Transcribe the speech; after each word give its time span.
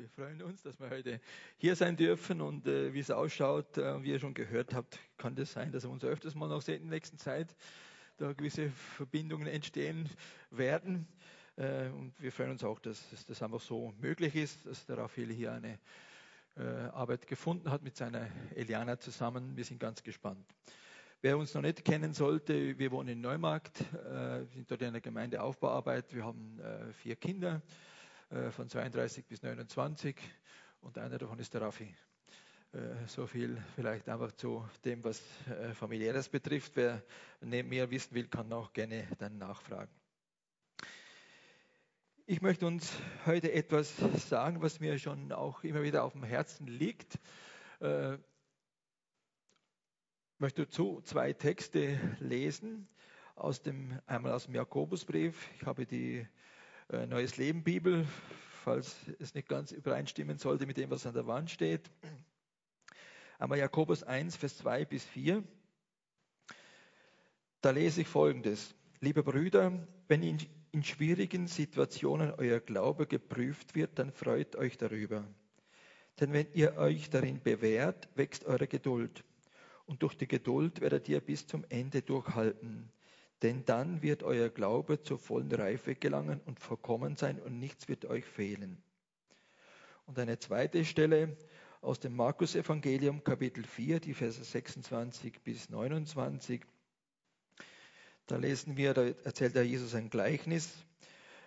Wir 0.00 0.08
freuen 0.08 0.40
uns, 0.40 0.62
dass 0.62 0.80
wir 0.80 0.88
heute 0.88 1.20
hier 1.58 1.76
sein 1.76 1.94
dürfen 1.94 2.40
und 2.40 2.66
äh, 2.66 2.94
wie 2.94 3.00
es 3.00 3.10
ausschaut, 3.10 3.76
äh, 3.76 4.02
wie 4.02 4.12
ihr 4.12 4.18
schon 4.18 4.32
gehört 4.32 4.72
habt, 4.72 4.98
kann 5.18 5.34
das 5.34 5.52
sein, 5.52 5.72
dass 5.72 5.84
wir 5.84 5.90
uns 5.90 6.04
öfters 6.04 6.34
mal 6.34 6.48
noch 6.48 6.62
sehen 6.62 6.76
in 6.76 6.88
der 6.88 6.96
nächsten 6.96 7.18
Zeit, 7.18 7.54
da 8.16 8.32
gewisse 8.32 8.70
Verbindungen 8.70 9.46
entstehen 9.46 10.08
werden. 10.50 11.06
Äh, 11.56 11.88
und 11.88 12.14
wir 12.18 12.32
freuen 12.32 12.52
uns 12.52 12.64
auch, 12.64 12.78
dass, 12.78 13.10
dass, 13.10 13.26
das 13.26 13.42
einfach 13.42 13.60
so 13.60 13.92
möglich 14.00 14.34
ist, 14.36 14.64
dass 14.64 14.86
der 14.86 14.96
Raphael 14.96 15.30
hier 15.34 15.52
eine 15.52 15.78
äh, 16.56 16.62
Arbeit 16.94 17.26
gefunden 17.26 17.70
hat 17.70 17.82
mit 17.82 17.94
seiner 17.94 18.26
Eliana 18.54 18.98
zusammen. 18.98 19.54
Wir 19.54 19.66
sind 19.66 19.80
ganz 19.80 20.02
gespannt. 20.02 20.46
Wer 21.20 21.36
uns 21.36 21.52
noch 21.52 21.60
nicht 21.60 21.84
kennen 21.84 22.14
sollte, 22.14 22.78
wir 22.78 22.90
wohnen 22.90 23.10
in 23.10 23.20
Neumarkt, 23.20 23.82
äh, 23.82 24.46
sind 24.46 24.70
dort 24.70 24.80
in 24.80 24.92
der 24.92 25.02
Gemeindeaufbauarbeit. 25.02 26.14
Wir 26.14 26.24
haben 26.24 26.58
äh, 26.58 26.90
vier 26.94 27.16
Kinder 27.16 27.60
von 28.52 28.68
32 28.68 29.26
bis 29.26 29.42
29 29.42 30.16
und 30.82 30.96
einer 30.98 31.18
davon 31.18 31.38
ist 31.40 31.52
der 31.52 31.62
Raffi. 31.62 31.94
Äh, 32.72 33.06
so 33.08 33.26
viel 33.26 33.60
vielleicht 33.74 34.08
einfach 34.08 34.30
zu 34.32 34.64
dem, 34.84 35.02
was 35.02 35.20
äh, 35.48 35.74
familiäres 35.74 36.28
betrifft. 36.28 36.76
Wer 36.76 37.02
mehr 37.40 37.90
wissen 37.90 38.14
will, 38.14 38.28
kann 38.28 38.52
auch 38.52 38.72
gerne 38.72 39.08
dann 39.18 39.38
nachfragen. 39.38 39.90
Ich 42.26 42.40
möchte 42.40 42.66
uns 42.66 42.92
heute 43.26 43.50
etwas 43.50 43.96
sagen, 44.28 44.62
was 44.62 44.78
mir 44.78 44.96
schon 45.00 45.32
auch 45.32 45.64
immer 45.64 45.82
wieder 45.82 46.04
auf 46.04 46.12
dem 46.12 46.22
Herzen 46.22 46.68
liegt. 46.68 47.18
Ich 47.80 47.88
möchte 50.38 50.64
dazu 50.64 51.00
zwei 51.02 51.32
Texte 51.32 51.98
lesen, 52.20 52.86
aus 53.34 53.62
dem, 53.62 53.98
einmal 54.06 54.32
aus 54.32 54.44
dem 54.44 54.54
Jakobusbrief. 54.54 55.48
Ich 55.56 55.66
habe 55.66 55.86
die 55.86 56.24
äh, 56.92 57.06
Neues 57.06 57.36
Leben 57.36 57.62
Bibel, 57.62 58.06
falls 58.64 58.96
es 59.18 59.34
nicht 59.34 59.48
ganz 59.48 59.72
übereinstimmen 59.72 60.38
sollte 60.38 60.66
mit 60.66 60.76
dem, 60.76 60.90
was 60.90 61.06
an 61.06 61.14
der 61.14 61.26
Wand 61.26 61.50
steht. 61.50 61.90
Einmal 63.38 63.58
Jakobus 63.58 64.02
1, 64.02 64.36
Vers 64.36 64.58
2 64.58 64.84
bis 64.84 65.04
4. 65.04 65.42
Da 67.60 67.70
lese 67.70 68.02
ich 68.02 68.08
folgendes. 68.08 68.74
Liebe 69.00 69.22
Brüder, 69.22 69.72
wenn 70.08 70.22
in, 70.22 70.38
in 70.72 70.82
schwierigen 70.82 71.46
Situationen 71.46 72.32
euer 72.32 72.60
Glaube 72.60 73.06
geprüft 73.06 73.74
wird, 73.74 73.98
dann 73.98 74.12
freut 74.12 74.56
euch 74.56 74.76
darüber. 74.76 75.24
Denn 76.18 76.32
wenn 76.32 76.52
ihr 76.52 76.76
euch 76.76 77.08
darin 77.08 77.40
bewährt, 77.40 78.08
wächst 78.14 78.44
eure 78.44 78.66
Geduld. 78.66 79.24
Und 79.86 80.02
durch 80.02 80.16
die 80.16 80.28
Geduld 80.28 80.80
werdet 80.80 81.08
ihr 81.08 81.20
bis 81.20 81.46
zum 81.46 81.64
Ende 81.68 82.02
durchhalten. 82.02 82.90
Denn 83.42 83.64
dann 83.64 84.02
wird 84.02 84.22
euer 84.22 84.50
Glaube 84.50 85.02
zur 85.02 85.18
vollen 85.18 85.52
Reife 85.52 85.94
gelangen 85.94 86.40
und 86.44 86.60
vollkommen 86.60 87.16
sein 87.16 87.40
und 87.40 87.58
nichts 87.58 87.88
wird 87.88 88.04
euch 88.04 88.24
fehlen. 88.24 88.82
Und 90.06 90.18
eine 90.18 90.38
zweite 90.38 90.84
Stelle 90.84 91.36
aus 91.80 92.00
dem 92.00 92.14
Markus-Evangelium, 92.16 93.24
Kapitel 93.24 93.64
4, 93.64 94.00
die 94.00 94.12
Verse 94.12 94.42
26 94.42 95.40
bis 95.42 95.70
29. 95.70 96.62
Da 98.26 98.36
lesen 98.36 98.76
wir, 98.76 98.92
da 98.92 99.04
erzählt 99.24 99.54
der 99.54 99.64
Jesus 99.64 99.94
ein 99.94 100.10
Gleichnis. 100.10 100.72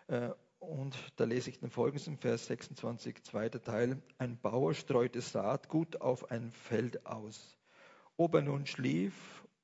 Äh, 0.07 0.31
und 0.59 0.95
da 1.17 1.25
lese 1.25 1.49
ich 1.49 1.59
den 1.59 1.69
folgenden 1.69 2.17
Vers 2.17 2.47
26, 2.47 3.23
zweiter 3.23 3.61
Teil. 3.61 4.01
Ein 4.17 4.39
Bauer 4.39 4.73
streute 4.73 5.21
Saatgut 5.21 6.01
auf 6.01 6.31
ein 6.31 6.51
Feld 6.53 7.05
aus. 7.05 7.57
Ob 8.17 8.33
er 8.35 8.41
nun 8.41 8.65
schlief 8.65 9.13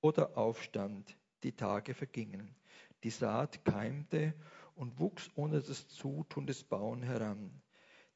oder 0.01 0.37
aufstand, 0.37 1.17
die 1.43 1.53
Tage 1.53 1.93
vergingen. 1.93 2.55
Die 3.03 3.09
Saat 3.09 3.63
keimte 3.65 4.33
und 4.75 4.99
wuchs 4.99 5.29
ohne 5.35 5.61
das 5.61 5.87
Zutun 5.87 6.45
des 6.47 6.63
Bauern 6.63 7.03
heran. 7.03 7.61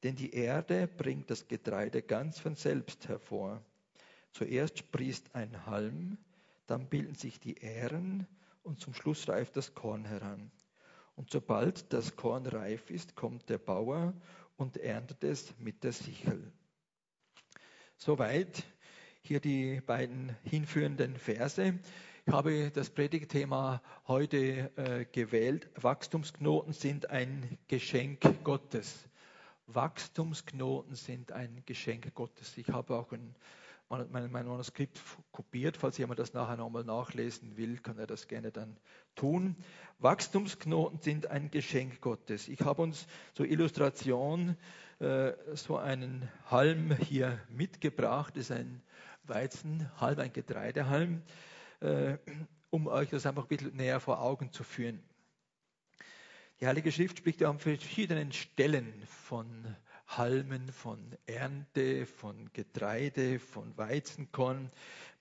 Denn 0.04 0.16
die 0.16 0.34
Erde 0.34 0.88
bringt 0.88 1.30
das 1.30 1.48
Getreide 1.48 2.02
ganz 2.02 2.40
von 2.40 2.56
selbst 2.56 3.08
hervor. 3.08 3.64
Zuerst 4.32 4.80
sprießt 4.80 5.36
ein 5.36 5.66
Halm, 5.66 6.18
dann 6.68 6.90
bilden 6.90 7.16
sich 7.16 7.40
die 7.40 7.58
Ähren 7.58 8.28
und 8.64 8.80
zum 8.80 8.94
Schluss 8.94 9.28
reift 9.30 9.56
das 9.58 9.74
Korn 9.74 10.06
heran. 10.06 10.52
Und 11.16 11.30
sobald 11.30 11.94
das 11.94 12.16
Korn 12.16 12.46
reif 12.48 12.90
ist, 12.90 13.16
kommt 13.16 13.50
der 13.50 13.60
Bauer 13.60 14.14
und 14.58 14.78
erntet 14.78 15.24
es 15.24 15.54
mit 15.60 15.84
der 15.84 15.94
Sichel. 15.94 16.52
Soweit 17.98 18.64
hier 19.22 19.40
die 19.40 19.80
beiden 19.82 20.36
hinführenden 20.44 21.16
Verse. 21.18 21.80
Ich 22.26 22.32
habe 22.32 22.72
das 22.72 22.90
Predigtthema 22.90 23.82
heute 24.08 24.72
äh, 24.78 25.06
gewählt. 25.12 25.70
Wachstumsknoten 25.76 26.72
sind 26.72 27.10
ein 27.10 27.58
Geschenk 27.68 28.22
Gottes. 28.46 29.10
Wachstumsknoten 29.68 30.96
sind 30.96 31.34
ein 31.34 31.64
Geschenk 31.66 32.16
Gottes. 32.16 32.58
Ich 32.58 32.70
habe 32.70 32.96
auch 32.96 33.12
ein, 33.12 33.36
mein, 33.90 34.32
mein 34.32 34.32
Manuskript 34.32 35.02
kopiert. 35.34 35.76
Falls 35.76 35.98
jemand 35.98 36.18
das 36.18 36.34
nachher 36.34 36.56
nochmal 36.56 36.86
nachlesen 36.86 37.58
will, 37.58 37.80
kann 37.80 37.98
er 37.98 38.08
das 38.08 38.30
gerne 38.30 38.54
dann 38.54 38.78
tun. 39.16 39.58
Wachstumsknoten 40.00 41.00
sind 41.00 41.28
ein 41.28 41.52
Geschenk 41.52 42.00
Gottes. 42.00 42.48
Ich 42.48 42.62
habe 42.62 42.84
uns 42.84 43.06
zur 43.34 43.48
Illustration 43.48 44.56
äh, 45.00 45.34
so 45.56 45.76
einen 45.76 46.32
Halm 46.50 46.96
hier 46.96 47.38
mitgebracht. 47.50 48.38
Das 48.38 48.46
ist 48.46 48.52
ein 48.52 48.82
Weizenhalm, 49.26 50.20
ein 50.20 50.32
Getreidehalm 50.32 51.22
äh, 51.84 52.18
um 52.70 52.88
euch 52.88 53.10
das 53.10 53.26
einfach 53.26 53.44
ein 53.44 53.48
bisschen 53.50 53.76
näher 53.76 54.00
vor 54.00 54.22
Augen 54.22 54.52
zu 54.52 54.64
führen. 54.64 55.04
Die 56.60 56.68
Heilige 56.68 56.92
Schrift 56.92 57.18
spricht 57.18 57.42
ja 57.42 57.50
an 57.50 57.60
verschiedenen 57.60 58.32
Stellen 58.32 59.04
von 59.06 59.76
Halmen, 60.08 60.72
von 60.72 61.18
Ernte, 61.26 62.06
von 62.06 62.50
Getreide, 62.54 63.40
von 63.40 63.78
Weizenkorn. 63.78 64.72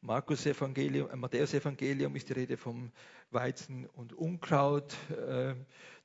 Markus 0.01 0.47
Evangelium, 0.47 1.11
äh, 1.11 1.17
Matthäus 1.17 1.53
Evangelium 1.55 2.15
ist 2.17 2.29
die 2.29 2.35
Rede 2.35 2.57
vom 2.57 2.93
Weizen 3.31 3.87
und 3.87 4.13
Unkraut. 4.13 4.95
Äh, 5.11 5.55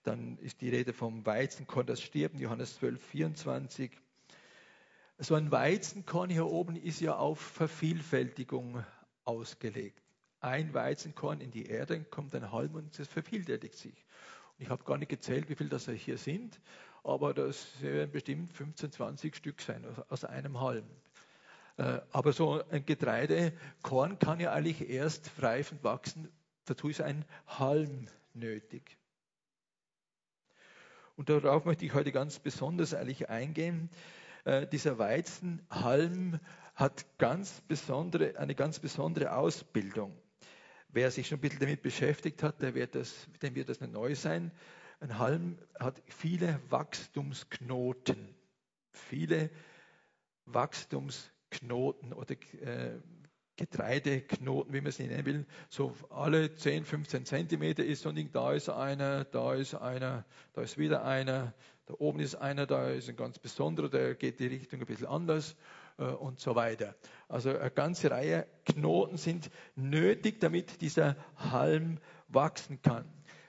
dann 0.04 0.38
ist 0.40 0.62
die 0.62 0.70
Rede 0.70 0.94
vom 0.94 1.26
Weizenkorn, 1.26 1.86
das 1.86 2.02
stirbt, 2.02 2.40
Johannes 2.40 2.76
12, 2.78 3.04
24. 3.04 3.92
So 5.20 5.36
ein 5.36 5.52
Weizenkorn 5.52 6.30
hier 6.30 6.46
oben 6.46 6.76
ist 6.76 7.02
ja 7.02 7.16
auf 7.16 7.40
Vervielfältigung 7.40 8.84
ausgelegt 9.24 10.07
ein 10.40 10.74
Weizenkorn 10.74 11.42
in 11.42 11.52
die 11.52 11.66
Erde, 11.66 12.04
kommt 12.04 12.36
ein 12.36 12.52
Halm 12.52 12.76
und 12.76 12.98
es 13.00 13.08
vervielfältigt 13.08 13.76
sich. 13.76 14.06
Und 14.58 14.64
ich 14.64 14.70
habe 14.70 14.84
gar 14.84 14.98
nicht 14.98 15.10
gezählt, 15.10 15.50
wie 15.50 15.56
viel 15.56 15.70
das 15.70 15.88
hier 15.88 16.18
sind, 16.18 16.60
aber 17.04 17.34
das 17.34 17.82
werden 17.82 18.12
bestimmt 18.12 18.54
15, 18.54 18.92
20 18.92 19.36
Stück 19.36 19.62
sein 19.62 19.86
aus 20.10 20.26
einem 20.26 20.60
Halm. 20.60 20.86
Äh, 21.78 22.02
aber 22.12 22.34
so 22.34 22.64
ein 22.70 22.86
Getreidekorn 22.86 24.20
kann 24.20 24.40
ja 24.40 24.52
eigentlich 24.52 24.90
erst 24.90 25.32
reifend 25.42 25.84
wachsen. 25.84 26.30
Dazu 26.66 26.90
ist 26.90 27.02
ein 27.02 27.24
Halm 27.48 28.08
nötig. 28.34 28.98
Und 31.16 31.30
darauf 31.30 31.66
möchte 31.66 31.86
ich 31.86 31.94
heute 31.94 32.12
ganz 32.12 32.40
besonders 32.40 32.94
eigentlich 32.94 33.30
eingehen. 33.30 33.90
Äh, 34.44 34.68
dieser 34.68 35.00
Weizenhalm 35.00 36.40
hat 36.76 37.06
ganz 37.18 37.62
besondere, 37.62 38.38
eine 38.38 38.54
ganz 38.54 38.80
besondere 38.80 39.36
Ausbildung. 39.36 40.16
Wer 40.90 41.12
sich 41.12 41.28
schon 41.28 41.38
ein 41.38 41.42
bisschen 41.42 41.60
damit 41.60 41.82
beschäftigt 41.82 42.44
hat, 42.44 42.62
der 42.62 42.74
wird 42.74 42.96
das, 42.96 43.28
dem 43.42 43.56
wird 43.56 43.70
das 43.70 43.82
nicht 43.82 43.94
neu 43.94 44.16
sein. 44.16 44.52
Ein 45.00 45.20
Halm 45.20 45.58
hat 45.80 46.02
viele 46.08 46.60
Wachstumsknoten, 46.70 48.36
viele 48.94 49.50
Wachstumsknoten 50.46 52.14
oder 52.14 52.36
äh, 52.62 53.00
Getreideknoten, 53.58 54.74
wie 54.74 54.82
man 54.82 54.90
es 54.90 55.00
nennen 55.00 55.26
will, 55.26 55.46
so 55.70 55.96
alle 56.10 56.54
10, 56.54 56.86
15 56.86 57.26
Zentimeter 57.26 57.84
ist 57.84 58.04
so 58.04 58.10
ein 58.10 58.16
Ding, 58.16 58.32
da 58.32 58.54
ist 58.54 58.70
einer, 58.70 59.26
da 59.26 59.56
ist 59.56 59.74
einer, 59.74 60.26
da 60.54 60.62
ist 60.62 60.78
wieder 60.78 61.04
einer, 61.04 61.54
da 61.88 61.96
oben 61.98 62.20
ist 62.20 62.36
einer, 62.36 62.68
da 62.68 62.92
ist 62.92 63.10
ein 63.10 63.16
ganz 63.16 63.40
besonderer, 63.40 63.90
der 63.90 64.16
geht 64.16 64.40
die 64.40 64.48
Richtung 64.48 64.80
ein 64.80 64.86
bisschen 64.86 65.08
anders 65.08 65.56
und 65.98 66.40
so 66.40 66.56
weiter. 66.56 66.96
Also 67.28 67.50
eine 67.50 67.72
ganze 67.72 68.12
Reihe 68.12 68.48
Knoten 68.66 69.18
sind 69.18 69.50
nötig, 69.76 70.40
damit 70.40 70.82
dieser 70.82 71.16
Halm 71.36 72.00
wachsen 72.28 72.82
kann. 72.82 73.06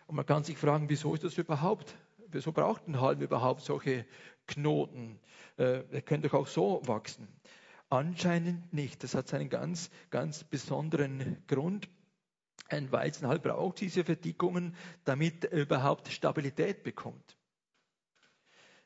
Und 0.06 0.16
man 0.16 0.26
kann 0.26 0.44
sich 0.44 0.56
fragen, 0.56 0.88
wieso 0.88 1.14
ist 1.14 1.24
das 1.24 1.36
überhaupt? 1.36 1.94
Wieso 2.28 2.52
braucht 2.52 2.88
ein 2.88 3.00
Halm 3.00 3.20
überhaupt 3.20 3.62
solche 3.62 4.06
Knoten? 4.46 5.20
Äh, 5.56 5.84
er 5.90 6.02
könnte 6.02 6.28
doch 6.28 6.40
auch 6.40 6.46
so 6.46 6.80
wachsen. 6.84 7.28
Anscheinend 7.90 8.72
nicht. 8.72 9.02
Das 9.02 9.14
hat 9.14 9.28
seinen 9.28 9.48
ganz, 9.48 9.90
ganz 10.10 10.44
besonderen 10.44 11.42
Grund. 11.46 11.88
Ein 12.68 12.92
Weizenhalm 12.92 13.40
braucht 13.40 13.80
diese 13.80 14.04
Verdickungen, 14.04 14.76
damit 15.04 15.46
er 15.46 15.62
überhaupt 15.62 16.08
Stabilität 16.08 16.82
bekommt. 16.82 17.36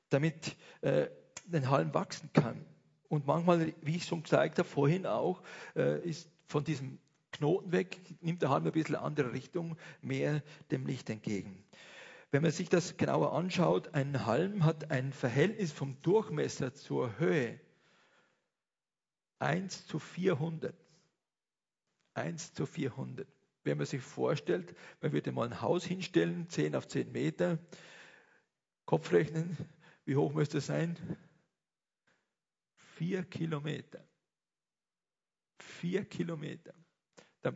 Damit 0.09 0.57
äh, 0.83 1.09
ein 1.53 1.69
Halm 1.69 1.95
wachsen 1.95 2.31
kann. 2.33 2.65
Und 3.13 3.27
manchmal, 3.27 3.75
wie 3.83 3.97
ich 3.97 4.07
schon 4.07 4.23
gesagt 4.23 4.59
habe, 4.59 4.67
vorhin 4.67 5.05
auch, 5.05 5.43
äh, 5.77 6.01
ist 6.01 6.31
von 6.47 6.65
diesem 6.65 6.99
Knoten 7.31 7.71
weg, 7.71 8.01
nimmt 8.23 8.41
der 8.41 8.49
Halm 8.49 8.65
ein 8.65 8.73
bisschen 8.73 8.97
andere 8.97 9.35
Richtung, 9.35 9.77
mehr 10.01 10.43
dem 10.71 10.87
Licht 10.87 11.11
entgegen. 11.11 11.63
Wenn 12.31 12.41
man 12.41 12.53
sich 12.53 12.71
das 12.71 12.97
genauer 12.97 13.35
anschaut, 13.35 13.93
ein 13.93 14.25
Halm 14.25 14.65
hat 14.65 14.91
ein 14.91 15.13
Verhältnis 15.13 15.73
vom 15.73 16.01
Durchmesser 16.01 16.73
zur 16.73 17.19
Höhe 17.19 17.61
1 19.41 19.87
zu 19.87 19.99
400. 19.99 20.75
1 22.15 22.55
zu 22.55 22.65
400. 22.65 23.29
Wenn 23.63 23.77
man 23.77 23.85
sich 23.85 24.01
vorstellt, 24.01 24.75
man 25.03 25.13
würde 25.13 25.33
mal 25.33 25.49
ein 25.49 25.61
Haus 25.61 25.85
hinstellen, 25.85 26.49
10 26.49 26.75
auf 26.75 26.89
10 26.89 27.13
Meter, 27.13 27.59
Kopf 28.87 29.13
rechnen, 29.13 29.59
wie 30.07 30.17
hoch 30.17 30.33
müsste 30.33 30.59
es 30.59 30.67
sein? 30.67 30.97
4 33.03 33.25
Kilometer. 33.25 34.05
4 35.59 36.05
Kilometer. 36.05 36.73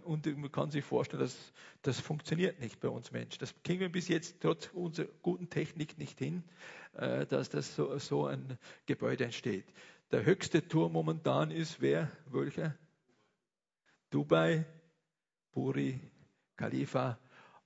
Und 0.02 0.26
man 0.26 0.50
kann 0.50 0.72
sich 0.72 0.84
vorstellen, 0.84 1.22
dass 1.22 1.52
das 1.82 2.00
funktioniert 2.00 2.58
nicht 2.58 2.80
bei 2.80 2.88
uns 2.88 3.12
Menschen. 3.12 3.38
Das 3.38 3.54
kriegen 3.62 3.78
wir 3.78 3.88
bis 3.88 4.08
jetzt 4.08 4.40
trotz 4.40 4.68
unserer 4.72 5.06
guten 5.22 5.48
Technik 5.48 5.98
nicht 5.98 6.18
hin, 6.18 6.42
äh, 6.94 7.26
dass 7.26 7.48
das 7.48 7.76
so, 7.76 7.96
so 7.98 8.26
ein 8.26 8.58
Gebäude 8.86 9.22
entsteht. 9.24 9.72
Der 10.10 10.24
höchste 10.24 10.66
Turm 10.66 10.94
momentan 10.94 11.52
ist 11.52 11.80
wer? 11.80 12.10
Welcher? 12.32 12.76
Dubai, 14.10 14.64
Buri, 15.52 16.00
Khalifa, 16.56 17.20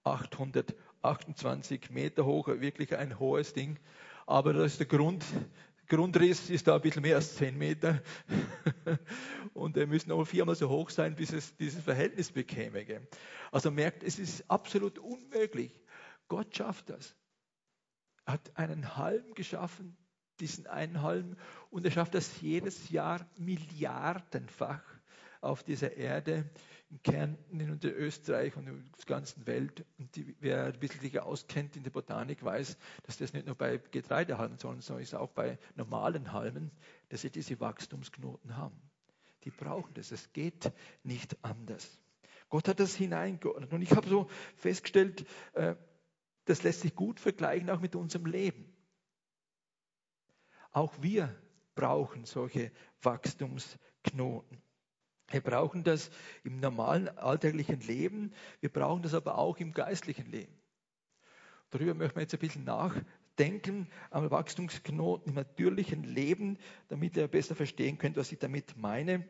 828 0.05 1.89
Meter 1.89 2.27
hoch, 2.27 2.49
wirklich 2.49 2.95
ein 2.95 3.19
hohes 3.19 3.55
Ding. 3.55 3.79
Aber 4.27 4.53
das 4.53 4.73
ist 4.73 4.81
der 4.81 4.87
Grund, 4.87 5.25
Grundriss 5.91 6.51
ist 6.51 6.69
da 6.69 6.77
ein 6.77 6.81
bisschen 6.81 7.03
mehr 7.03 7.17
als 7.17 7.35
10 7.35 7.59
Meter. 7.59 8.01
Und 9.55 9.77
er 9.77 9.89
müssen 9.89 10.13
auch 10.13 10.25
viermal 10.25 10.55
so 10.55 10.69
hoch 10.69 10.89
sein, 10.89 11.17
bis 11.17 11.33
es 11.33 11.57
dieses 11.57 11.83
Verhältnis 11.83 12.31
bekäme. 12.31 12.87
Also 13.51 13.73
merkt, 13.73 14.05
es 14.05 14.21
ist 14.21 14.49
absolut 14.49 15.01
unmöglich. 15.01 15.83
Gott 16.29 16.57
schafft 16.57 16.91
das. 16.91 17.17
Er 18.25 18.35
hat 18.35 18.57
einen 18.57 18.97
Halm 18.97 19.35
geschaffen, 19.35 19.97
diesen 20.39 20.69
einen 20.69 21.03
Halm, 21.03 21.37
und 21.71 21.85
er 21.85 21.91
schafft 21.91 22.15
das 22.15 22.41
jedes 22.41 22.91
Jahr 22.91 23.29
milliardenfach 23.37 24.85
auf 25.41 25.65
dieser 25.65 25.97
Erde 25.97 26.49
in 26.91 27.03
Kärnten, 27.03 27.61
in 27.61 27.79
Österreich 27.83 28.57
und 28.57 28.67
in 28.67 28.91
der 28.97 29.07
ganzen 29.07 29.47
Welt. 29.47 29.85
Und 29.99 30.15
die, 30.17 30.35
wer 30.41 30.65
ein 30.65 30.79
bisschen 30.79 31.01
sich 31.01 31.19
auskennt 31.21 31.77
in 31.77 31.85
der 31.85 31.91
Botanik, 31.91 32.45
weiß, 32.45 32.77
dass 33.05 33.19
das 33.19 33.33
nicht 33.33 33.47
nur 33.47 33.55
bei 33.55 33.79
Getreidehalmen, 33.79 34.59
sondern 34.59 35.01
ist 35.01 35.15
auch 35.15 35.31
bei 35.31 35.59
normalen 35.77 36.33
Halmen, 36.33 36.71
dass 37.09 37.23
sie 37.23 37.31
diese 37.31 37.61
Wachstumsknoten 37.61 38.57
haben. 38.57 38.81
Die 39.45 39.51
brauchen 39.51 39.95
das. 39.95 40.11
Es 40.11 40.33
geht 40.33 40.73
nicht 41.05 41.37
anders. 41.43 41.99
Gott 42.49 42.67
hat 42.67 42.81
das 42.81 42.95
hineingeordnet. 42.97 43.73
Und 43.73 43.83
ich 43.83 43.93
habe 43.93 44.09
so 44.09 44.29
festgestellt, 44.57 45.25
äh, 45.53 45.77
das 46.45 46.65
lässt 46.65 46.81
sich 46.81 46.95
gut 46.95 47.21
vergleichen 47.21 47.71
auch 47.71 47.81
mit 47.81 47.95
unserem 47.95 48.27
Leben. 48.27 48.77
Auch 50.73 50.93
wir 51.01 51.35
brauchen 51.75 52.25
solche 52.25 52.73
Wachstumsknoten. 53.03 54.60
Wir 55.31 55.41
brauchen 55.41 55.85
das 55.85 56.11
im 56.43 56.59
normalen 56.59 57.09
alltäglichen 57.17 57.81
Leben, 57.81 58.33
wir 58.61 58.69
brauchen 58.69 59.03
das 59.03 59.15
aber 59.15 59.39
auch 59.39 59.59
im 59.59 59.73
geistlichen 59.73 60.31
Leben. 60.31 60.53
Darüber 61.71 61.95
möchten 61.95 62.17
wir 62.17 62.23
jetzt 62.23 62.35
ein 62.35 62.41
bisschen 62.41 62.65
nachdenken, 62.65 63.89
am 64.11 64.29
Wachstumsknoten 64.31 65.29
im 65.29 65.35
natürlichen 65.37 66.03
Leben, 66.03 66.59
damit 66.89 67.17
ihr 67.17 67.29
besser 67.29 67.55
verstehen 67.55 67.97
könnt, 67.97 68.17
was 68.17 68.33
ich 68.33 68.39
damit 68.41 68.77
meine 68.77 69.25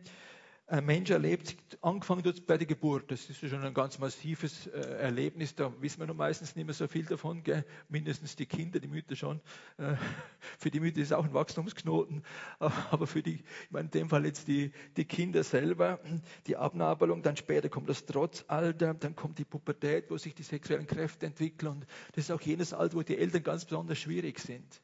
ein 0.70 0.86
Mensch 0.86 1.10
erlebt, 1.10 1.56
angefangen 1.80 2.22
dort 2.22 2.46
bei 2.46 2.56
der 2.56 2.66
Geburt. 2.66 3.10
Das 3.10 3.28
ist 3.28 3.40
schon 3.40 3.62
ein 3.64 3.74
ganz 3.74 3.98
massives 3.98 4.68
äh, 4.68 4.78
Erlebnis. 5.00 5.56
Da 5.56 5.72
wissen 5.80 5.98
wir 5.98 6.06
noch 6.06 6.14
meistens 6.14 6.54
nicht 6.54 6.64
mehr 6.64 6.74
so 6.74 6.86
viel 6.86 7.04
davon. 7.04 7.42
Gell? 7.42 7.64
Mindestens 7.88 8.36
die 8.36 8.46
Kinder, 8.46 8.78
die 8.78 8.86
Mütter 8.86 9.16
schon. 9.16 9.40
Äh, 9.78 9.96
für 10.58 10.70
die 10.70 10.78
Mütter 10.78 11.00
ist 11.00 11.08
es 11.08 11.12
auch 11.12 11.24
ein 11.24 11.34
Wachstumsknoten. 11.34 12.22
Aber 12.58 13.08
für 13.08 13.20
die, 13.20 13.34
ich 13.34 13.70
meine 13.70 13.86
in 13.86 13.90
dem 13.90 14.08
Fall 14.08 14.24
jetzt 14.24 14.46
die, 14.46 14.70
die 14.96 15.04
Kinder 15.04 15.42
selber, 15.42 15.98
die 16.46 16.56
Abnabelung, 16.56 17.22
dann 17.22 17.36
später 17.36 17.68
kommt 17.68 17.88
das 17.88 18.06
Trotzalter, 18.06 18.94
dann 18.94 19.16
kommt 19.16 19.38
die 19.40 19.44
Pubertät, 19.44 20.08
wo 20.08 20.18
sich 20.18 20.36
die 20.36 20.44
sexuellen 20.44 20.86
Kräfte 20.86 21.26
entwickeln. 21.26 21.72
Und 21.72 21.86
das 22.12 22.26
ist 22.26 22.30
auch 22.30 22.40
jenes 22.40 22.72
Alter, 22.72 22.96
wo 22.96 23.02
die 23.02 23.18
Eltern 23.18 23.42
ganz 23.42 23.64
besonders 23.64 23.98
schwierig 23.98 24.38
sind. 24.38 24.80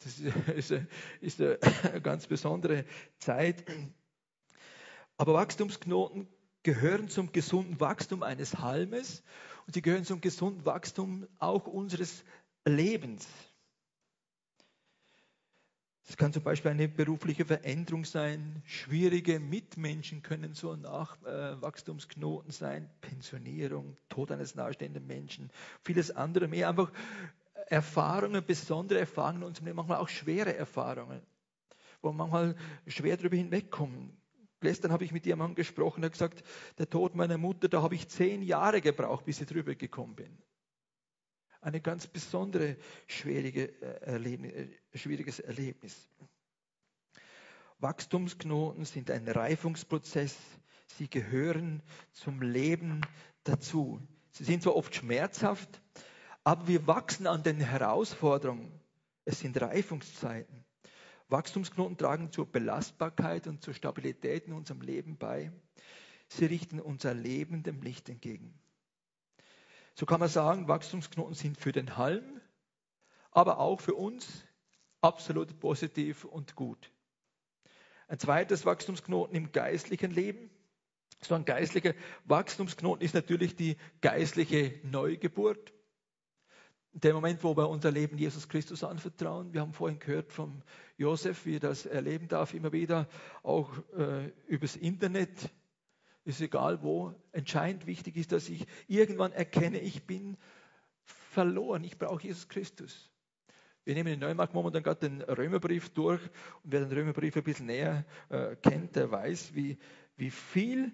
Das 0.00 0.18
ist, 0.54 0.70
ist, 0.70 1.40
ist 1.40 1.40
eine 1.40 2.02
ganz 2.02 2.26
besondere 2.26 2.84
Zeit. 3.18 3.64
Aber 5.16 5.34
Wachstumsknoten 5.34 6.26
gehören 6.62 7.08
zum 7.08 7.32
gesunden 7.32 7.78
Wachstum 7.78 8.22
eines 8.22 8.58
Halmes 8.58 9.22
und 9.66 9.74
sie 9.74 9.82
gehören 9.82 10.04
zum 10.04 10.20
gesunden 10.20 10.64
Wachstum 10.66 11.26
auch 11.38 11.66
unseres 11.66 12.24
Lebens. 12.64 13.26
Es 16.06 16.16
kann 16.18 16.32
zum 16.32 16.42
Beispiel 16.42 16.72
eine 16.72 16.88
berufliche 16.88 17.46
Veränderung 17.46 18.04
sein, 18.04 18.62
schwierige 18.66 19.40
Mitmenschen 19.40 20.22
können 20.22 20.54
so 20.54 20.76
Nachwachstumsknoten 20.76 22.50
äh, 22.50 22.52
sein, 22.52 22.90
Pensionierung, 23.00 23.96
Tod 24.10 24.30
eines 24.30 24.54
nahestehenden 24.54 25.06
Menschen, 25.06 25.50
vieles 25.82 26.10
andere 26.10 26.46
mehr. 26.46 26.68
Einfach 26.68 26.92
Erfahrungen, 27.68 28.44
besondere 28.44 28.98
Erfahrungen 28.98 29.44
und 29.44 29.62
manchmal 29.62 29.98
auch 29.98 30.08
schwere 30.08 30.54
Erfahrungen, 30.54 31.22
wo 32.02 32.12
man 32.12 32.28
manchmal 32.28 32.56
schwer 32.86 33.16
darüber 33.16 33.36
hinwegkommen 33.36 34.14
Gestern 34.64 34.92
habe 34.92 35.04
ich 35.04 35.12
mit 35.12 35.26
jemandem 35.26 35.56
gesprochen, 35.56 36.00
der 36.00 36.08
hat 36.08 36.14
gesagt, 36.14 36.42
der 36.78 36.88
Tod 36.88 37.14
meiner 37.14 37.36
Mutter, 37.36 37.68
da 37.68 37.82
habe 37.82 37.94
ich 37.94 38.08
zehn 38.08 38.40
Jahre 38.40 38.80
gebraucht, 38.80 39.26
bis 39.26 39.38
ich 39.38 39.46
drüber 39.46 39.74
gekommen 39.74 40.16
bin. 40.16 40.38
Eine 41.60 41.82
ganz 41.82 42.06
besondere, 42.06 42.78
schwierige 43.06 43.68
äh, 43.82 44.12
Erlebnis, 44.12 44.52
äh, 44.54 44.68
schwieriges 44.94 45.40
Erlebnis. 45.40 46.08
Wachstumsknoten 47.78 48.86
sind 48.86 49.10
ein 49.10 49.28
Reifungsprozess. 49.28 50.34
Sie 50.96 51.10
gehören 51.10 51.82
zum 52.12 52.40
Leben 52.40 53.02
dazu. 53.42 54.00
Sie 54.30 54.44
sind 54.44 54.62
zwar 54.62 54.76
oft 54.76 54.94
schmerzhaft, 54.94 55.82
aber 56.42 56.68
wir 56.68 56.86
wachsen 56.86 57.26
an 57.26 57.42
den 57.42 57.60
Herausforderungen. 57.60 58.80
Es 59.26 59.40
sind 59.40 59.60
Reifungszeiten. 59.60 60.64
Wachstumsknoten 61.28 61.96
tragen 61.96 62.30
zur 62.30 62.46
Belastbarkeit 62.46 63.46
und 63.46 63.62
zur 63.62 63.74
Stabilität 63.74 64.46
in 64.46 64.52
unserem 64.52 64.80
Leben 64.80 65.16
bei. 65.16 65.52
Sie 66.28 66.46
richten 66.46 66.80
unser 66.80 67.14
Leben 67.14 67.62
dem 67.62 67.82
Licht 67.82 68.08
entgegen. 68.08 68.58
So 69.94 70.06
kann 70.06 70.20
man 70.20 70.28
sagen, 70.28 70.68
Wachstumsknoten 70.68 71.34
sind 71.34 71.58
für 71.58 71.72
den 71.72 71.96
Halm, 71.96 72.40
aber 73.30 73.58
auch 73.58 73.80
für 73.80 73.94
uns 73.94 74.44
absolut 75.00 75.60
positiv 75.60 76.24
und 76.24 76.56
gut. 76.56 76.90
Ein 78.08 78.18
zweites 78.18 78.66
Wachstumsknoten 78.66 79.36
im 79.36 79.52
geistlichen 79.52 80.10
Leben. 80.10 80.50
So 81.20 81.34
ein 81.34 81.44
geistlicher 81.44 81.94
Wachstumsknoten 82.24 83.04
ist 83.04 83.14
natürlich 83.14 83.54
die 83.54 83.76
geistliche 84.00 84.80
Neugeburt 84.82 85.73
der 86.94 87.12
Moment, 87.12 87.42
wo 87.42 87.56
wir 87.56 87.68
unser 87.68 87.90
Leben 87.90 88.16
Jesus 88.16 88.48
Christus 88.48 88.84
anvertrauen. 88.84 89.52
Wir 89.52 89.60
haben 89.60 89.72
vorhin 89.72 89.98
gehört 89.98 90.32
vom 90.32 90.62
Josef, 90.96 91.44
wie 91.44 91.56
er 91.56 91.60
das 91.60 91.86
erleben 91.86 92.28
darf, 92.28 92.54
immer 92.54 92.72
wieder, 92.72 93.08
auch 93.42 93.70
äh, 93.96 94.30
übers 94.46 94.76
Internet. 94.76 95.50
Ist 96.24 96.40
egal 96.40 96.82
wo. 96.82 97.12
Entscheidend 97.32 97.86
wichtig 97.86 98.16
ist, 98.16 98.32
dass 98.32 98.48
ich 98.48 98.66
irgendwann 98.86 99.32
erkenne, 99.32 99.80
ich 99.80 100.06
bin 100.06 100.36
verloren. 101.02 101.84
Ich 101.84 101.98
brauche 101.98 102.22
Jesus 102.22 102.48
Christus. 102.48 103.10
Wir 103.84 103.94
nehmen 103.94 104.14
in 104.14 104.20
Neumarkt 104.20 104.54
momentan 104.54 104.82
gerade 104.82 105.10
den 105.10 105.20
Römerbrief 105.20 105.90
durch 105.90 106.22
und 106.62 106.72
wer 106.72 106.80
den 106.80 106.96
Römerbrief 106.96 107.36
ein 107.36 107.42
bisschen 107.42 107.66
näher 107.66 108.06
äh, 108.30 108.56
kennt, 108.56 108.96
der 108.96 109.10
weiß, 109.10 109.54
wie, 109.54 109.76
wie 110.16 110.30
viel 110.30 110.92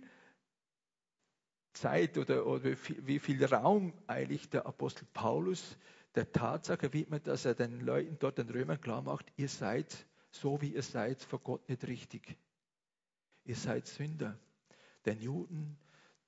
Zeit 1.80 2.18
oder, 2.18 2.46
oder 2.46 2.76
wie 2.98 3.18
viel 3.18 3.44
Raum 3.44 3.92
eigentlich 4.06 4.48
der 4.50 4.66
Apostel 4.66 5.06
Paulus 5.12 5.76
der 6.14 6.30
Tatsache 6.30 6.92
widmet, 6.92 7.26
dass 7.26 7.44
er 7.44 7.54
den 7.54 7.80
Leuten 7.80 8.16
dort, 8.18 8.38
den 8.38 8.50
Römern 8.50 8.80
klar 8.80 9.02
macht, 9.02 9.26
ihr 9.36 9.48
seid 9.48 10.06
so 10.30 10.60
wie 10.60 10.74
ihr 10.74 10.82
seid 10.82 11.22
vor 11.22 11.40
Gott 11.40 11.68
nicht 11.68 11.84
richtig. 11.86 12.36
Ihr 13.44 13.56
seid 13.56 13.86
Sünder. 13.86 14.38
Den 15.06 15.20
Juden, 15.20 15.78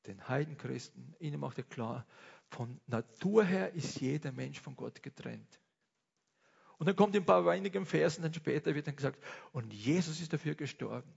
den 0.06 0.28
Heidenchristen, 0.28 1.14
ihnen 1.20 1.38
macht 1.38 1.58
er 1.58 1.64
klar, 1.64 2.06
von 2.48 2.80
Natur 2.86 3.44
her 3.44 3.72
ist 3.74 4.00
jeder 4.00 4.32
Mensch 4.32 4.60
von 4.60 4.74
Gott 4.76 5.02
getrennt. 5.02 5.60
Und 6.78 6.86
dann 6.86 6.96
kommt 6.96 7.14
in 7.14 7.22
ein 7.22 7.26
paar 7.26 7.46
wenigen 7.46 7.86
Versen, 7.86 8.22
dann 8.22 8.34
später 8.34 8.74
wird 8.74 8.86
dann 8.86 8.96
gesagt, 8.96 9.22
und 9.52 9.72
Jesus 9.72 10.20
ist 10.20 10.32
dafür 10.32 10.54
gestorben, 10.54 11.12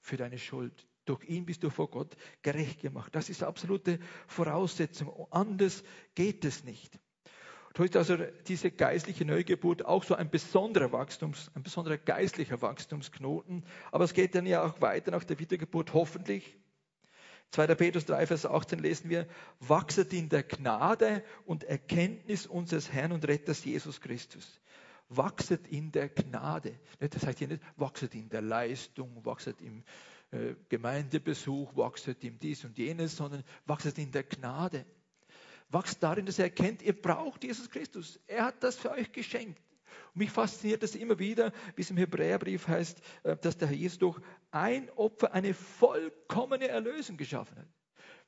für 0.00 0.16
deine 0.16 0.38
Schuld. 0.38 0.86
Durch 1.06 1.24
ihn 1.24 1.46
bist 1.46 1.62
du 1.62 1.70
vor 1.70 1.88
Gott 1.88 2.16
gerecht 2.42 2.82
gemacht. 2.82 3.14
Das 3.14 3.30
ist 3.30 3.42
absolute 3.42 3.98
Voraussetzung. 4.26 5.26
Anders 5.30 5.82
geht 6.14 6.44
es 6.44 6.64
nicht. 6.64 6.98
So 7.76 7.84
ist 7.84 7.96
also 7.96 8.16
diese 8.48 8.70
geistliche 8.70 9.26
Neugeburt 9.26 9.84
auch 9.84 10.02
so 10.02 10.14
ein 10.14 10.30
besonderer 10.30 10.92
Wachstums, 10.92 11.50
ein 11.54 11.62
besonderer 11.62 11.98
geistlicher 11.98 12.62
Wachstumsknoten. 12.62 13.64
Aber 13.92 14.04
es 14.04 14.14
geht 14.14 14.34
dann 14.34 14.46
ja 14.46 14.64
auch 14.64 14.80
weiter 14.80 15.10
nach 15.10 15.24
der 15.24 15.38
Wiedergeburt 15.38 15.92
hoffentlich. 15.92 16.56
2. 17.50 17.74
Petrus 17.74 18.06
3, 18.06 18.26
Vers 18.26 18.46
18 18.46 18.78
lesen 18.78 19.10
wir, 19.10 19.26
wachset 19.60 20.12
in 20.12 20.28
der 20.28 20.42
Gnade 20.42 21.22
und 21.44 21.64
Erkenntnis 21.64 22.46
unseres 22.46 22.92
Herrn 22.92 23.12
und 23.12 23.28
Retters 23.28 23.64
Jesus 23.64 24.00
Christus. 24.00 24.60
Wachset 25.08 25.68
in 25.68 25.92
der 25.92 26.08
Gnade. 26.08 26.80
Das 26.98 27.24
heißt 27.24 27.38
hier 27.38 27.48
nicht, 27.48 27.62
wachset 27.76 28.14
in 28.14 28.28
der 28.28 28.42
Leistung, 28.42 29.24
wachset 29.24 29.60
im 29.60 29.84
äh, 30.30 30.54
Gemeindebesuch, 30.68 31.76
wachset 31.76 32.24
in 32.24 32.38
dies 32.38 32.64
und 32.64 32.76
jenes, 32.78 33.16
sondern 33.16 33.44
wachset 33.64 33.98
in 33.98 34.10
der 34.10 34.24
Gnade. 34.24 34.84
Wachst 35.68 36.02
darin, 36.02 36.26
dass 36.26 36.38
ihr 36.38 36.44
erkennt, 36.44 36.82
ihr 36.82 37.00
braucht 37.00 37.44
Jesus 37.44 37.70
Christus. 37.70 38.20
Er 38.26 38.46
hat 38.46 38.62
das 38.62 38.76
für 38.76 38.90
euch 38.90 39.10
geschenkt. 39.12 39.60
Und 40.14 40.16
mich 40.16 40.30
fasziniert 40.30 40.82
das 40.82 40.94
immer 40.94 41.18
wieder, 41.18 41.52
wie 41.74 41.82
es 41.82 41.90
im 41.90 41.96
Hebräerbrief 41.96 42.68
heißt, 42.68 43.00
äh, 43.24 43.36
dass 43.36 43.56
der 43.56 43.68
Herr 43.68 43.76
Jesus 43.76 43.98
durch 43.98 44.20
ein 44.50 44.90
Opfer 44.90 45.32
eine 45.32 45.54
vollkommene 45.54 46.68
Erlösung 46.68 47.16
geschaffen 47.16 47.58
hat. 47.58 47.68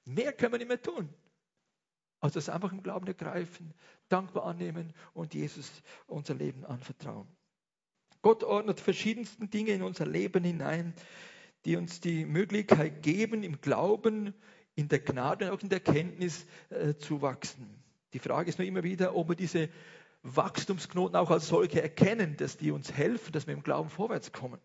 Mehr 0.05 0.33
können 0.33 0.53
wir 0.53 0.59
nicht 0.59 0.69
mehr 0.69 0.83
tun. 0.83 1.09
Also 2.21 2.35
das 2.35 2.49
einfach 2.49 2.73
im 2.73 2.83
Glauben 2.83 3.07
ergreifen, 3.07 3.75
dankbar 4.09 4.47
annehmen 4.47 4.93
und 5.15 5.35
Jesus 5.35 5.71
unser 6.07 6.35
Leben 6.35 6.65
anvertrauen. 6.65 7.29
Gott 8.23 8.43
ordnet 8.43 8.81
verschiedensten 8.81 9.51
Dinge 9.51 9.71
in 9.71 9.83
unser 9.83 10.07
Leben 10.07 10.43
hinein, 10.43 10.95
die 11.65 11.77
uns 11.77 12.01
die 12.01 12.25
Möglichkeit 12.25 13.03
geben, 13.03 13.43
im 13.43 13.61
Glauben, 13.61 14.35
in 14.75 14.89
der 14.89 15.01
Gnade 15.01 15.47
und 15.47 15.59
auch 15.59 15.63
in 15.63 15.69
der 15.69 15.81
Kenntnis 15.81 16.47
äh, 16.71 16.95
zu 16.95 17.21
wachsen. 17.21 17.83
Die 18.13 18.21
Frage 18.21 18.49
ist 18.49 18.59
nur 18.59 18.67
immer 18.67 18.85
wieder, 18.85 19.15
ob 19.15 19.29
wir 19.29 19.37
diese 19.37 19.69
Wachstumsknoten 20.23 21.17
auch 21.17 21.31
als 21.31 21.49
solche 21.49 21.83
erkennen, 21.83 22.37
dass 22.37 22.57
die 22.57 22.71
uns 22.71 22.93
helfen, 22.93 23.33
dass 23.33 23.47
wir 23.47 23.55
im 23.55 23.63
Glauben 23.63 23.91
vorwärts 23.91 24.33
kommen. 24.33 24.61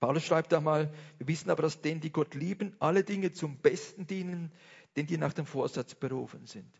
Paulus 0.00 0.24
schreibt 0.24 0.54
einmal, 0.54 0.92
wir 1.18 1.26
wissen 1.26 1.50
aber, 1.50 1.62
dass 1.62 1.80
denen, 1.80 2.00
die 2.00 2.12
Gott 2.12 2.34
lieben, 2.34 2.76
alle 2.78 3.02
Dinge 3.02 3.32
zum 3.32 3.58
Besten 3.58 4.06
dienen, 4.06 4.52
denen 4.96 5.08
die 5.08 5.18
nach 5.18 5.32
dem 5.32 5.46
Vorsatz 5.46 5.94
berufen 5.94 6.46
sind. 6.46 6.72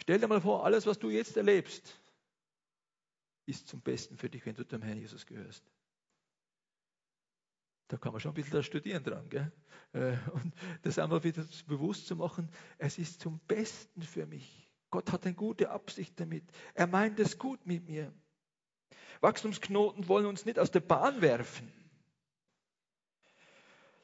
Stell 0.00 0.20
dir 0.20 0.28
mal 0.28 0.40
vor, 0.40 0.64
alles, 0.64 0.86
was 0.86 0.98
du 0.98 1.10
jetzt 1.10 1.36
erlebst, 1.36 2.00
ist 3.46 3.66
zum 3.66 3.80
Besten 3.80 4.16
für 4.16 4.30
dich, 4.30 4.46
wenn 4.46 4.54
du 4.54 4.64
dem 4.64 4.82
Herrn 4.82 4.98
Jesus 4.98 5.26
gehörst. 5.26 5.64
Da 7.88 7.96
kann 7.96 8.12
man 8.12 8.20
schon 8.20 8.32
ein 8.32 8.34
bisschen 8.34 8.52
da 8.52 8.62
studieren 8.62 9.02
dran. 9.02 9.28
Gell? 9.30 9.50
Äh, 9.92 10.12
und 10.32 10.54
das 10.82 10.98
einmal 10.98 11.24
wieder 11.24 11.44
bewusst 11.66 12.06
zu 12.06 12.16
machen, 12.16 12.50
es 12.76 12.98
ist 12.98 13.20
zum 13.20 13.40
Besten 13.48 14.02
für 14.02 14.26
mich. 14.26 14.68
Gott 14.90 15.12
hat 15.12 15.24
eine 15.26 15.34
gute 15.34 15.70
Absicht 15.70 16.18
damit. 16.20 16.44
Er 16.74 16.86
meint 16.86 17.18
es 17.18 17.38
gut 17.38 17.66
mit 17.66 17.88
mir. 17.88 18.12
Wachstumsknoten 19.20 20.08
wollen 20.08 20.26
uns 20.26 20.44
nicht 20.44 20.58
aus 20.58 20.70
der 20.70 20.80
Bahn 20.80 21.20
werfen. 21.20 21.72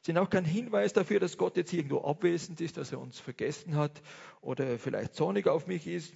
Sind 0.01 0.17
auch 0.17 0.29
kein 0.29 0.45
Hinweis 0.45 0.93
dafür, 0.93 1.19
dass 1.19 1.37
Gott 1.37 1.57
jetzt 1.57 1.73
irgendwo 1.73 2.01
abwesend 2.01 2.61
ist, 2.61 2.77
dass 2.77 2.91
er 2.91 2.99
uns 2.99 3.19
vergessen 3.19 3.75
hat 3.75 4.03
oder 4.41 4.77
vielleicht 4.77 5.15
zornig 5.15 5.47
auf 5.47 5.65
mich 5.65 5.87
ist. 5.87 6.13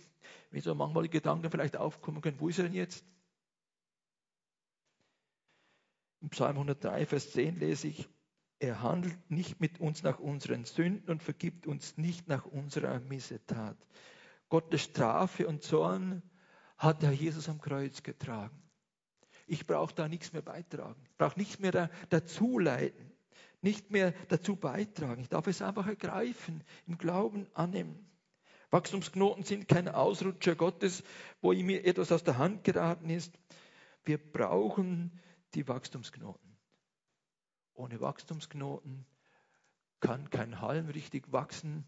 Wie 0.52 0.60
so 0.60 0.76
manchmal 0.76 1.04
die 1.04 1.10
Gedanken 1.10 1.50
vielleicht 1.50 1.78
aufkommen 1.78 2.22
können, 2.22 2.40
wo 2.40 2.50
ist 2.50 2.60
er 2.60 2.66
denn 2.66 2.74
jetzt? 2.74 3.04
Im 6.22 6.30
Psalm 6.30 6.58
103, 6.58 7.06
Vers 7.06 7.32
10 7.32 7.60
lese 7.60 7.88
ich, 7.88 8.10
er 8.60 8.82
handelt 8.82 9.32
nicht 9.32 9.62
mit 9.62 9.80
uns 9.80 10.04
nach 10.04 10.20
unseren 10.20 10.66
Sünden 10.66 11.10
und 11.10 11.24
vergibt 11.24 11.66
uns 11.66 11.98
nicht 11.98 12.28
nach 12.28 12.46
unserer 12.46 13.00
Missetat. 13.00 13.78
Gottes 14.50 14.82
Strafe 14.84 15.48
und 15.48 15.64
Zorn 15.64 16.22
hat 16.78 17.02
der 17.02 17.12
Jesus 17.12 17.48
am 17.48 17.62
Kreuz 17.62 18.04
getragen. 18.04 18.62
Ich 19.48 19.66
brauche 19.66 19.96
da 19.96 20.08
nichts 20.08 20.34
mehr 20.34 20.42
beitragen. 20.42 21.02
Brauche 21.18 21.40
nichts 21.40 21.60
mehr 21.60 21.72
da, 21.72 21.90
dazu 22.10 22.60
leiden, 22.60 23.12
nicht 23.62 23.92
mehr 23.92 24.14
dazu 24.28 24.56
beitragen. 24.56 25.22
Ich 25.22 25.30
darf 25.30 25.48
es 25.48 25.62
einfach 25.62 25.88
ergreifen, 25.88 26.64
im 26.86 26.98
Glauben 26.98 27.48
annehmen. 27.54 28.10
Wachstumsknoten 28.72 29.44
sind 29.44 29.68
kein 29.68 29.88
Ausrutscher 29.88 30.56
Gottes, 30.56 31.04
wo 31.42 31.54
mir 31.54 31.86
etwas 31.86 32.12
aus 32.12 32.24
der 32.24 32.38
Hand 32.38 32.64
geraten 32.64 33.10
ist. 33.10 33.40
Wir 34.04 34.18
brauchen 34.18 35.20
die 35.56 35.68
Wachstumsknoten. 35.68 36.58
Ohne 37.74 38.02
Wachstumsknoten 38.02 39.06
kann 40.00 40.30
kein 40.30 40.62
Halm 40.62 40.90
richtig 40.90 41.32
wachsen. 41.32 41.86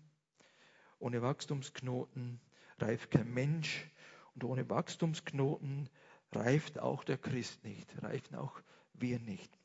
Ohne 1.00 1.22
Wachstumsknoten 1.22 2.40
reift 2.78 3.12
kein 3.12 3.34
Mensch 3.34 3.90
und 4.34 4.44
ohne 4.44 4.70
Wachstumsknoten 4.70 5.90
reift 6.32 6.80
auch 6.80 7.04
der 7.04 7.18
Christ 7.18 7.64
nicht, 7.64 8.02
reifen 8.02 8.36
auch 8.36 8.62
wir 8.94 9.20
nicht. 9.20 9.58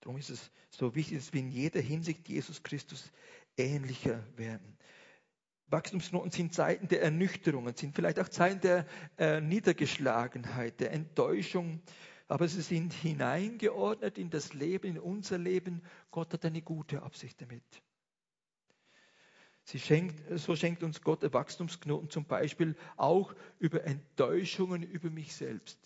Darum 0.00 0.16
ist 0.16 0.30
es 0.30 0.50
so 0.70 0.94
wichtig, 0.94 1.18
dass 1.18 1.32
wir 1.32 1.40
in 1.40 1.50
jeder 1.50 1.80
Hinsicht 1.80 2.28
Jesus 2.28 2.62
Christus 2.62 3.12
ähnlicher 3.56 4.24
werden. 4.36 4.78
Wachstumsknoten 5.66 6.32
sind 6.32 6.52
Zeiten 6.52 6.88
der 6.88 7.02
Ernüchterungen, 7.02 7.76
sind 7.76 7.94
vielleicht 7.94 8.18
auch 8.18 8.28
Zeiten 8.28 8.60
der 8.60 8.86
äh, 9.18 9.40
Niedergeschlagenheit, 9.40 10.80
der 10.80 10.92
Enttäuschung, 10.92 11.80
aber 12.30 12.46
sie 12.46 12.62
sind 12.62 12.92
hineingeordnet 12.92 14.16
in 14.16 14.30
das 14.30 14.54
Leben, 14.54 14.86
in 14.86 14.98
unser 14.98 15.36
Leben. 15.36 15.82
Gott 16.12 16.32
hat 16.32 16.44
eine 16.44 16.62
gute 16.62 17.02
Absicht 17.02 17.40
damit. 17.40 17.64
Schenkt, 19.64 20.38
so 20.38 20.54
schenkt 20.56 20.82
uns 20.82 21.00
Gott 21.00 21.22
Wachstumsknoten 21.32 22.08
zum 22.08 22.24
Beispiel 22.24 22.76
auch 22.96 23.34
über 23.58 23.84
Enttäuschungen 23.84 24.82
über 24.82 25.10
mich 25.10 25.34
selbst. 25.34 25.78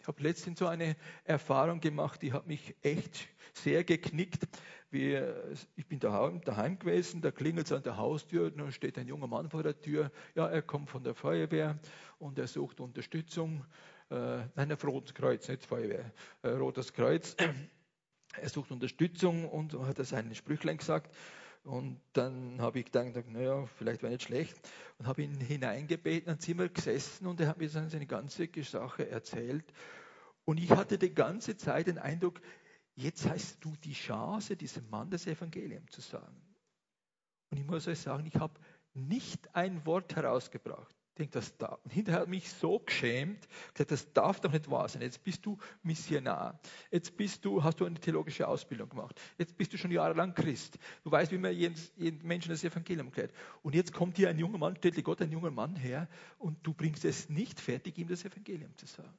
Ich 0.00 0.08
habe 0.08 0.22
letztens 0.22 0.58
so 0.58 0.66
eine 0.66 0.96
Erfahrung 1.24 1.80
gemacht, 1.80 2.22
die 2.22 2.32
hat 2.32 2.46
mich 2.46 2.74
echt 2.82 3.28
sehr 3.52 3.84
geknickt. 3.84 4.48
Wir, 4.90 5.44
ich 5.76 5.86
bin 5.86 6.00
daheim, 6.00 6.40
daheim 6.40 6.78
gewesen, 6.78 7.20
da 7.20 7.30
klingelt 7.30 7.66
es 7.66 7.72
an 7.72 7.82
der 7.82 7.96
Haustür, 7.96 8.50
da 8.50 8.70
steht 8.70 8.98
ein 8.98 9.06
junger 9.06 9.28
Mann 9.28 9.48
vor 9.48 9.62
der 9.62 9.80
Tür. 9.80 10.10
Ja, 10.34 10.48
er 10.48 10.62
kommt 10.62 10.90
von 10.90 11.04
der 11.04 11.14
Feuerwehr 11.14 11.78
und 12.18 12.38
er 12.38 12.46
sucht 12.46 12.80
Unterstützung. 12.80 13.64
Äh, 14.12 14.46
nein, 14.56 14.70
ein 14.70 14.72
Rotes 14.72 15.14
Kreuz, 15.14 15.48
nicht 15.48 15.64
Feuerwehr, 15.64 16.12
äh, 16.42 16.48
Rotes 16.48 16.92
Kreuz. 16.92 17.34
Er 18.34 18.48
sucht 18.48 18.70
Unterstützung 18.70 19.48
und 19.48 19.74
hat 19.86 19.98
er 19.98 20.04
seinen 20.04 20.34
Sprüchlein 20.34 20.76
gesagt. 20.76 21.14
Und 21.64 22.00
dann 22.12 22.60
habe 22.60 22.80
ich 22.80 22.86
gedacht, 22.86 23.28
naja, 23.28 23.66
vielleicht 23.78 24.02
wäre 24.02 24.12
nicht 24.12 24.24
schlecht. 24.24 24.54
Und 24.98 25.06
habe 25.06 25.22
ihn 25.22 25.40
hineingebeten, 25.40 26.38
sind 26.38 26.58
wir 26.58 26.68
gesessen 26.68 27.26
und 27.26 27.40
er 27.40 27.48
hat 27.48 27.58
mir 27.58 27.68
seine 27.68 28.06
ganze 28.06 28.48
Sache 28.62 29.08
erzählt. 29.08 29.72
Und 30.44 30.58
ich 30.58 30.70
hatte 30.70 30.98
die 30.98 31.14
ganze 31.14 31.56
Zeit 31.56 31.86
den 31.86 31.98
Eindruck, 31.98 32.40
jetzt 32.94 33.28
hast 33.28 33.64
du 33.64 33.74
die 33.84 33.92
Chance, 33.92 34.56
diesem 34.56 34.90
Mann 34.90 35.10
das 35.10 35.26
Evangelium 35.26 35.88
zu 35.90 36.00
sagen. 36.00 36.40
Und 37.50 37.58
ich 37.58 37.66
muss 37.66 37.86
euch 37.86 38.00
sagen, 38.00 38.26
ich 38.26 38.36
habe 38.36 38.58
nicht 38.94 39.54
ein 39.54 39.86
Wort 39.86 40.16
herausgebracht. 40.16 41.01
Ich 41.12 41.16
denke, 41.16 41.32
das 41.32 41.54
darf. 41.58 41.78
Und 41.84 41.92
hinterher 41.92 42.22
hat 42.22 42.28
mich 42.28 42.50
so 42.50 42.78
geschämt, 42.78 43.46
gesagt, 43.74 43.90
das 43.90 44.12
darf 44.14 44.40
doch 44.40 44.50
nicht 44.50 44.70
wahr 44.70 44.88
sein. 44.88 45.02
Jetzt 45.02 45.22
bist 45.22 45.44
du 45.44 45.58
Missionar. 45.82 46.58
Jetzt 46.90 47.18
bist 47.18 47.44
du, 47.44 47.62
hast 47.62 47.80
du 47.80 47.84
eine 47.84 48.00
theologische 48.00 48.48
Ausbildung 48.48 48.88
gemacht. 48.88 49.20
Jetzt 49.36 49.58
bist 49.58 49.74
du 49.74 49.76
schon 49.76 49.90
jahrelang 49.90 50.34
Christ. 50.34 50.78
Du 51.04 51.10
weißt, 51.10 51.30
wie 51.32 51.38
man 51.38 51.54
jeden, 51.54 51.76
jeden 51.96 52.26
Menschen 52.26 52.48
das 52.48 52.64
Evangelium 52.64 53.08
erklärt. 53.08 53.32
Und 53.62 53.74
jetzt 53.74 53.92
kommt 53.92 54.16
hier 54.16 54.30
ein 54.30 54.38
junger 54.38 54.56
Mann, 54.56 54.74
stellt 54.76 54.96
dir 54.96 55.02
Gott 55.02 55.20
ein 55.20 55.30
junger 55.30 55.50
Mann 55.50 55.76
her 55.76 56.08
und 56.38 56.66
du 56.66 56.72
bringst 56.72 57.04
es 57.04 57.28
nicht 57.28 57.60
fertig, 57.60 57.98
ihm 57.98 58.08
das 58.08 58.24
Evangelium 58.24 58.74
zu 58.78 58.86
sagen. 58.86 59.18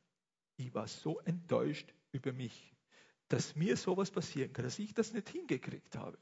Ich 0.58 0.74
war 0.74 0.88
so 0.88 1.20
enttäuscht 1.20 1.94
über 2.12 2.34
mich, 2.34 2.74
dass 3.28 3.56
mir 3.56 3.78
sowas 3.78 4.10
passieren 4.10 4.52
kann, 4.52 4.66
dass 4.66 4.80
ich 4.80 4.96
das 4.96 5.14
nicht 5.14 5.30
hingekriegt 5.30 5.96
habe. 5.96 6.18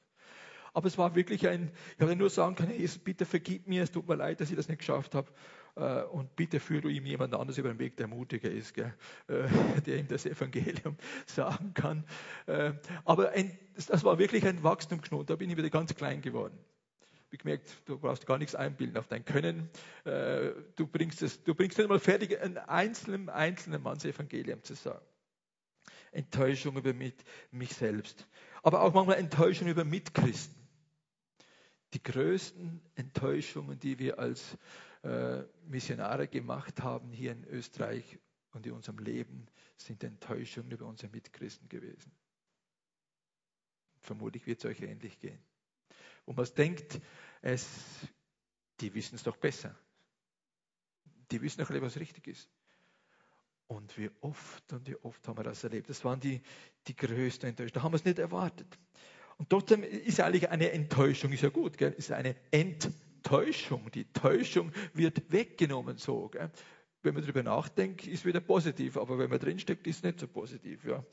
Aber 0.74 0.88
es 0.88 0.98
war 0.98 1.16
wirklich 1.16 1.48
ein, 1.48 1.72
ich 1.96 2.02
habe 2.02 2.16
nur 2.16 2.30
sagen 2.30 2.56
können, 2.56 2.78
Jesus, 2.78 2.98
bitte 2.98 3.26
vergib 3.26 3.68
mir, 3.68 3.84
es 3.84 3.92
tut 3.92 4.08
mir 4.08 4.16
leid, 4.16 4.40
dass 4.40 4.50
ich 4.50 4.56
das 4.56 4.70
nicht 4.70 4.80
geschafft 4.80 5.16
habe. 5.16 5.32
Äh, 5.76 6.04
und 6.04 6.36
bitte 6.36 6.60
führ 6.60 6.82
du 6.82 6.90
ihm 6.90 7.06
jemand 7.06 7.34
anderes 7.34 7.58
über 7.58 7.70
den 7.70 7.80
Weg, 7.80 7.98
der 7.98 8.08
mutiger 8.08 8.50
ist, 8.50 8.74
gell? 8.74 8.94
Äh, 9.28 9.48
der 9.86 9.98
ihm 9.98 10.08
das 10.08 10.26
Evangelium 10.26 10.98
sagen 11.26 11.74
kann. 11.74 12.06
Äh, 12.48 12.74
aber 13.06 13.32
ein, 13.32 13.58
das 13.88 14.04
war 14.04 14.20
wirklich 14.20 14.46
ein 14.46 14.64
Wachstumsknoten, 14.64 15.28
da 15.28 15.36
bin 15.36 15.50
ich 15.50 15.58
wieder 15.58 15.70
ganz 15.70 15.96
klein 15.96 16.22
geworden. 16.22 16.58
Ich 17.34 17.40
gemerkt, 17.40 17.70
du 17.86 17.98
brauchst 17.98 18.26
gar 18.26 18.38
nichts 18.38 18.56
einbilden 18.56 18.98
auf 18.98 19.08
dein 19.08 19.24
Können. 19.24 19.70
Du 20.04 20.86
bringst 20.86 21.22
es, 21.22 21.42
du 21.42 21.56
bringst 21.56 21.78
nicht 21.78 21.88
mal 21.88 21.98
fertig, 21.98 22.38
einen 22.42 22.58
einzelnen, 22.58 23.30
einzelnen 23.30 23.82
Manns 23.82 24.04
Evangelium 24.04 24.62
zu 24.64 24.74
sagen. 24.74 25.06
Enttäuschung 26.12 26.76
über 26.76 26.94
mich, 26.94 27.14
mich 27.52 27.74
selbst. 27.74 28.28
Aber 28.64 28.82
auch 28.82 28.94
manchmal 28.94 29.16
Enttäuschung 29.16 29.70
über 29.70 29.86
Mitchristen. 29.86 30.62
Die 31.94 32.04
größten 32.04 32.82
Enttäuschungen, 32.96 33.80
die 33.80 33.98
wir 33.98 34.20
als 34.20 34.58
äh, 35.04 35.44
Missionare 35.68 36.28
gemacht 36.28 36.82
haben 36.82 37.12
hier 37.12 37.32
in 37.32 37.44
Österreich 37.46 38.20
und 38.54 38.66
in 38.66 38.74
unserem 38.74 39.00
Leben, 39.00 39.48
sind 39.78 40.04
Enttäuschungen 40.04 40.72
über 40.72 40.86
unsere 40.86 41.12
Mitchristen 41.12 41.68
gewesen. 41.70 42.12
Vermutlich 44.00 44.46
wird 44.46 44.60
es 44.60 44.66
euch 44.66 44.82
ähnlich 44.82 45.20
gehen. 45.20 45.40
Wo 46.26 46.34
man 46.34 46.48
denkt, 46.58 47.00
es, 47.42 47.68
die 48.80 48.94
wissen 48.94 49.16
es 49.16 49.24
doch 49.24 49.38
besser. 49.38 49.76
Die 51.32 51.42
wissen 51.42 51.62
doch, 51.62 51.70
was 51.70 51.98
richtig 51.98 52.28
ist. 52.28 52.50
Und 53.68 53.98
wie 53.98 54.12
oft 54.20 54.74
und 54.74 54.88
wie 54.88 54.98
oft 54.98 55.26
haben 55.28 55.38
wir 55.38 55.44
das 55.44 55.64
erlebt. 55.64 55.90
Das 55.90 56.04
waren 56.04 56.20
die, 56.20 56.42
die 56.88 56.96
größten 56.96 57.50
Enttäuschungen. 57.50 57.74
Da 57.74 57.84
haben 57.84 57.94
wir 57.94 57.98
es 57.98 58.06
nicht 58.06 58.20
erwartet. 58.20 58.78
Und 59.38 59.50
trotzdem 59.50 59.82
ist 59.84 60.20
eigentlich 60.20 60.50
eine 60.50 60.72
Enttäuschung, 60.72 61.32
ist 61.32 61.42
ja 61.42 61.50
gut, 61.50 61.78
gell? 61.78 61.94
ist 61.94 62.12
eine 62.12 62.36
Enttäuschung. 62.52 63.11
Die 63.94 64.06
Täuschung 64.14 64.72
wird 64.94 65.32
weggenommen 65.32 65.98
so. 65.98 66.30
Gell? 66.30 66.52
Wenn 67.04 67.14
man 67.14 67.24
darüber 67.24 67.44
nachdenkt, 67.44 68.06
ist 68.08 68.26
wieder 68.26 68.40
positiv, 68.42 68.98
aber 68.98 69.18
wenn 69.18 69.30
man 69.30 69.40
drinsteckt, 69.40 69.88
ist 69.88 69.98
es 69.98 70.04
nicht 70.04 70.20
so 70.20 70.28
positiv. 70.28 70.86
Ja. 70.86 71.04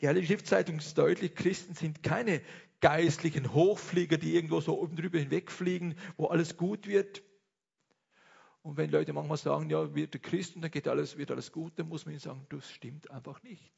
Die 0.00 0.08
Heilige 0.08 0.26
Schriftzeitung 0.26 0.78
ist 0.78 0.98
deutlich, 0.98 1.34
Christen 1.34 1.74
sind 1.74 2.02
keine 2.02 2.42
geistlichen 2.80 3.54
Hochflieger, 3.54 4.18
die 4.18 4.34
irgendwo 4.34 4.60
so 4.60 4.80
oben 4.80 4.96
drüber 4.96 5.18
hinwegfliegen, 5.18 5.94
wo 6.16 6.26
alles 6.26 6.56
gut 6.56 6.88
wird. 6.88 7.22
Und 8.62 8.76
wenn 8.76 8.90
Leute 8.90 9.12
manchmal 9.12 9.36
sagen, 9.36 9.70
ja, 9.70 9.94
wird 9.94 10.14
der 10.14 10.20
Christen, 10.20 10.60
dann 10.60 10.70
geht 10.70 10.88
alles, 10.88 11.16
wird 11.16 11.30
alles 11.30 11.52
gut, 11.52 11.72
dann 11.76 11.88
muss 11.88 12.04
man 12.04 12.12
ihnen 12.14 12.20
sagen, 12.20 12.46
das 12.48 12.70
stimmt 12.70 13.10
einfach 13.10 13.42
nicht. 13.42 13.72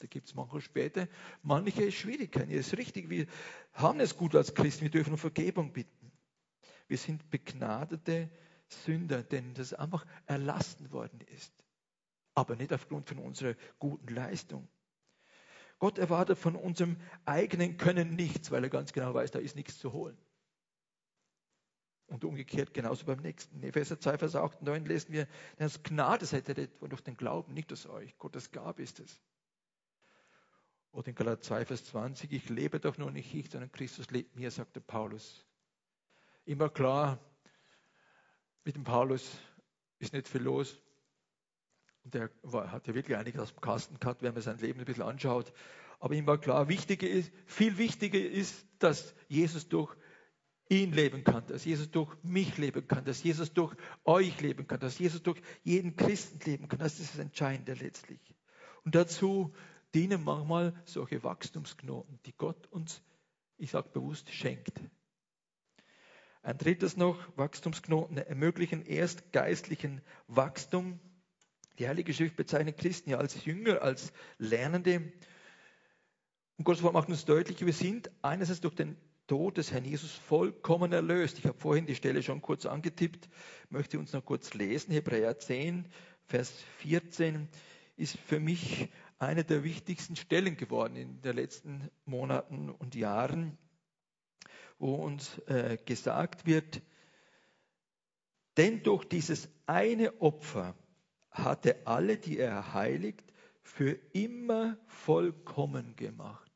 Da 0.00 0.06
gibt 0.06 0.28
es 0.28 0.34
manchmal 0.34 0.62
später 0.62 1.08
manche 1.42 1.92
Schwierigkeiten. 1.92 2.50
Es 2.50 2.68
ist 2.68 2.78
richtig, 2.78 3.10
wir 3.10 3.26
haben 3.74 4.00
es 4.00 4.16
gut 4.16 4.34
als 4.34 4.54
Christen, 4.54 4.82
wir 4.82 4.90
dürfen 4.90 5.12
um 5.12 5.18
Vergebung 5.18 5.72
bitten. 5.72 6.10
Wir 6.88 6.96
sind 6.96 7.30
begnadete 7.30 8.30
Sünder, 8.66 9.22
denen 9.22 9.54
das 9.54 9.74
einfach 9.74 10.06
erlassen 10.26 10.90
worden 10.90 11.20
ist. 11.20 11.52
Aber 12.34 12.56
nicht 12.56 12.72
aufgrund 12.72 13.08
von 13.08 13.18
unserer 13.18 13.54
guten 13.78 14.14
Leistung. 14.14 14.68
Gott 15.78 15.98
erwartet 15.98 16.38
von 16.38 16.56
unserem 16.56 16.96
eigenen 17.26 17.76
Können 17.76 18.16
nichts, 18.16 18.50
weil 18.50 18.64
er 18.64 18.70
ganz 18.70 18.92
genau 18.92 19.12
weiß, 19.12 19.30
da 19.32 19.38
ist 19.38 19.54
nichts 19.54 19.78
zu 19.78 19.92
holen. 19.92 20.16
Und 22.06 22.24
umgekehrt 22.24 22.72
genauso 22.72 23.04
beim 23.04 23.20
nächsten. 23.20 23.56
In 23.56 23.68
Epheser 23.68 24.00
2, 24.00 24.18
Vers 24.18 24.34
8 24.34 24.60
und 24.60 24.66
9 24.66 24.84
lesen 24.86 25.12
wir, 25.12 25.26
denn 25.26 25.66
das 25.66 25.82
Gnade 25.82 26.24
seid 26.24 26.48
ihr 26.48 26.66
durch 26.66 27.02
den 27.02 27.16
Glauben, 27.16 27.52
nicht 27.52 27.72
aus 27.72 27.86
euch. 27.86 28.16
Gottes 28.18 28.50
Gabe 28.50 28.82
ist 28.82 28.98
es. 28.98 29.20
Oder 30.92 31.08
in 31.08 31.14
Galater 31.14 31.40
2, 31.40 31.64
Vers 31.66 31.84
20, 31.86 32.32
ich 32.32 32.48
lebe 32.48 32.80
doch 32.80 32.98
nur 32.98 33.10
nicht 33.10 33.32
ich, 33.34 33.50
sondern 33.50 33.70
Christus 33.70 34.10
lebt 34.10 34.34
mir, 34.36 34.50
sagte 34.50 34.80
Paulus. 34.80 35.46
Immer 36.44 36.68
klar, 36.68 37.18
mit 38.64 38.74
dem 38.74 38.84
Paulus 38.84 39.38
ist 39.98 40.12
nicht 40.12 40.28
viel 40.28 40.42
los. 40.42 40.80
Und 42.02 42.14
war, 42.42 42.72
hat 42.72 42.86
ja 42.88 42.94
wirklich 42.94 43.16
einiges 43.16 43.40
aus 43.40 43.54
dem 43.54 43.60
Kasten 43.60 44.00
gehabt, 44.00 44.22
wenn 44.22 44.32
man 44.32 44.42
sein 44.42 44.58
Leben 44.58 44.80
ein 44.80 44.84
bisschen 44.84 45.04
anschaut. 45.04 45.52
Aber 46.00 46.14
ihm 46.14 46.26
war 46.26 46.38
klar, 46.38 46.68
wichtiger 46.68 47.08
ist, 47.08 47.30
viel 47.46 47.78
wichtiger 47.78 48.18
ist, 48.18 48.66
dass 48.78 49.14
Jesus 49.28 49.68
durch 49.68 49.94
ihn 50.70 50.92
leben 50.92 51.24
kann, 51.24 51.46
dass 51.46 51.64
Jesus 51.64 51.90
durch 51.90 52.16
mich 52.22 52.56
leben 52.56 52.86
kann, 52.86 53.04
dass 53.04 53.22
Jesus 53.22 53.52
durch 53.52 53.76
euch 54.04 54.40
leben 54.40 54.66
kann, 54.66 54.80
dass 54.80 54.98
Jesus 54.98 55.22
durch 55.22 55.42
jeden 55.62 55.96
Christen 55.96 56.38
leben 56.48 56.68
kann. 56.68 56.78
Das 56.78 56.98
ist 56.98 57.14
das 57.14 57.20
Entscheidende 57.20 57.74
letztlich. 57.74 58.20
Und 58.84 58.94
dazu 58.94 59.52
dienen 59.94 60.24
manchmal 60.24 60.74
solche 60.84 61.22
Wachstumsknoten, 61.22 62.18
die 62.26 62.32
Gott 62.36 62.66
uns, 62.68 63.02
ich 63.56 63.70
sage 63.70 63.88
bewusst, 63.90 64.30
schenkt. 64.30 64.80
Ein 66.42 66.56
drittes 66.56 66.96
noch, 66.96 67.18
Wachstumsknoten 67.36 68.16
ermöglichen 68.16 68.82
erst 68.82 69.32
geistlichen 69.32 70.00
Wachstum. 70.26 70.98
Die 71.78 71.86
Heilige 71.86 72.14
Schrift 72.14 72.36
bezeichnet 72.36 72.78
Christen 72.78 73.10
ja 73.10 73.18
als 73.18 73.44
Jünger, 73.44 73.82
als 73.82 74.12
Lernende. 74.38 75.12
Und 76.56 76.64
Gottes 76.64 76.82
Wort 76.82 76.94
macht 76.94 77.08
uns 77.08 77.24
deutlich, 77.24 77.64
wir 77.64 77.72
sind 77.72 78.10
einerseits 78.22 78.60
durch 78.60 78.74
den 78.74 78.96
Tod 79.26 79.58
des 79.58 79.70
Herrn 79.70 79.84
Jesus 79.84 80.12
vollkommen 80.12 80.92
erlöst. 80.92 81.38
Ich 81.38 81.46
habe 81.46 81.56
vorhin 81.56 81.86
die 81.86 81.94
Stelle 81.94 82.22
schon 82.22 82.42
kurz 82.42 82.66
angetippt, 82.66 83.28
möchte 83.68 83.98
uns 83.98 84.12
noch 84.12 84.24
kurz 84.24 84.54
lesen. 84.54 84.92
Hebräer 84.92 85.38
10, 85.38 85.86
Vers 86.24 86.52
14 86.78 87.48
ist 87.96 88.18
für 88.18 88.40
mich 88.40 88.88
eine 89.20 89.44
der 89.44 89.62
wichtigsten 89.62 90.16
Stellen 90.16 90.56
geworden 90.56 90.96
in 90.96 91.20
den 91.20 91.36
letzten 91.36 91.90
Monaten 92.06 92.70
und 92.70 92.94
Jahren, 92.94 93.58
wo 94.78 94.94
uns 94.94 95.38
äh, 95.40 95.76
gesagt 95.84 96.46
wird, 96.46 96.82
denn 98.56 98.82
durch 98.82 99.04
dieses 99.04 99.48
eine 99.66 100.20
Opfer 100.20 100.74
hat 101.30 101.66
er 101.66 101.76
alle, 101.86 102.16
die 102.16 102.38
er 102.38 102.72
heiligt, 102.72 103.32
für 103.62 103.92
immer 104.12 104.78
vollkommen 104.86 105.94
gemacht. 105.96 106.50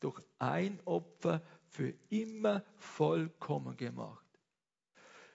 Durch 0.00 0.20
ein 0.38 0.80
Opfer 0.86 1.42
für 1.66 1.92
immer 2.08 2.64
vollkommen 2.76 3.76
gemacht. 3.76 4.26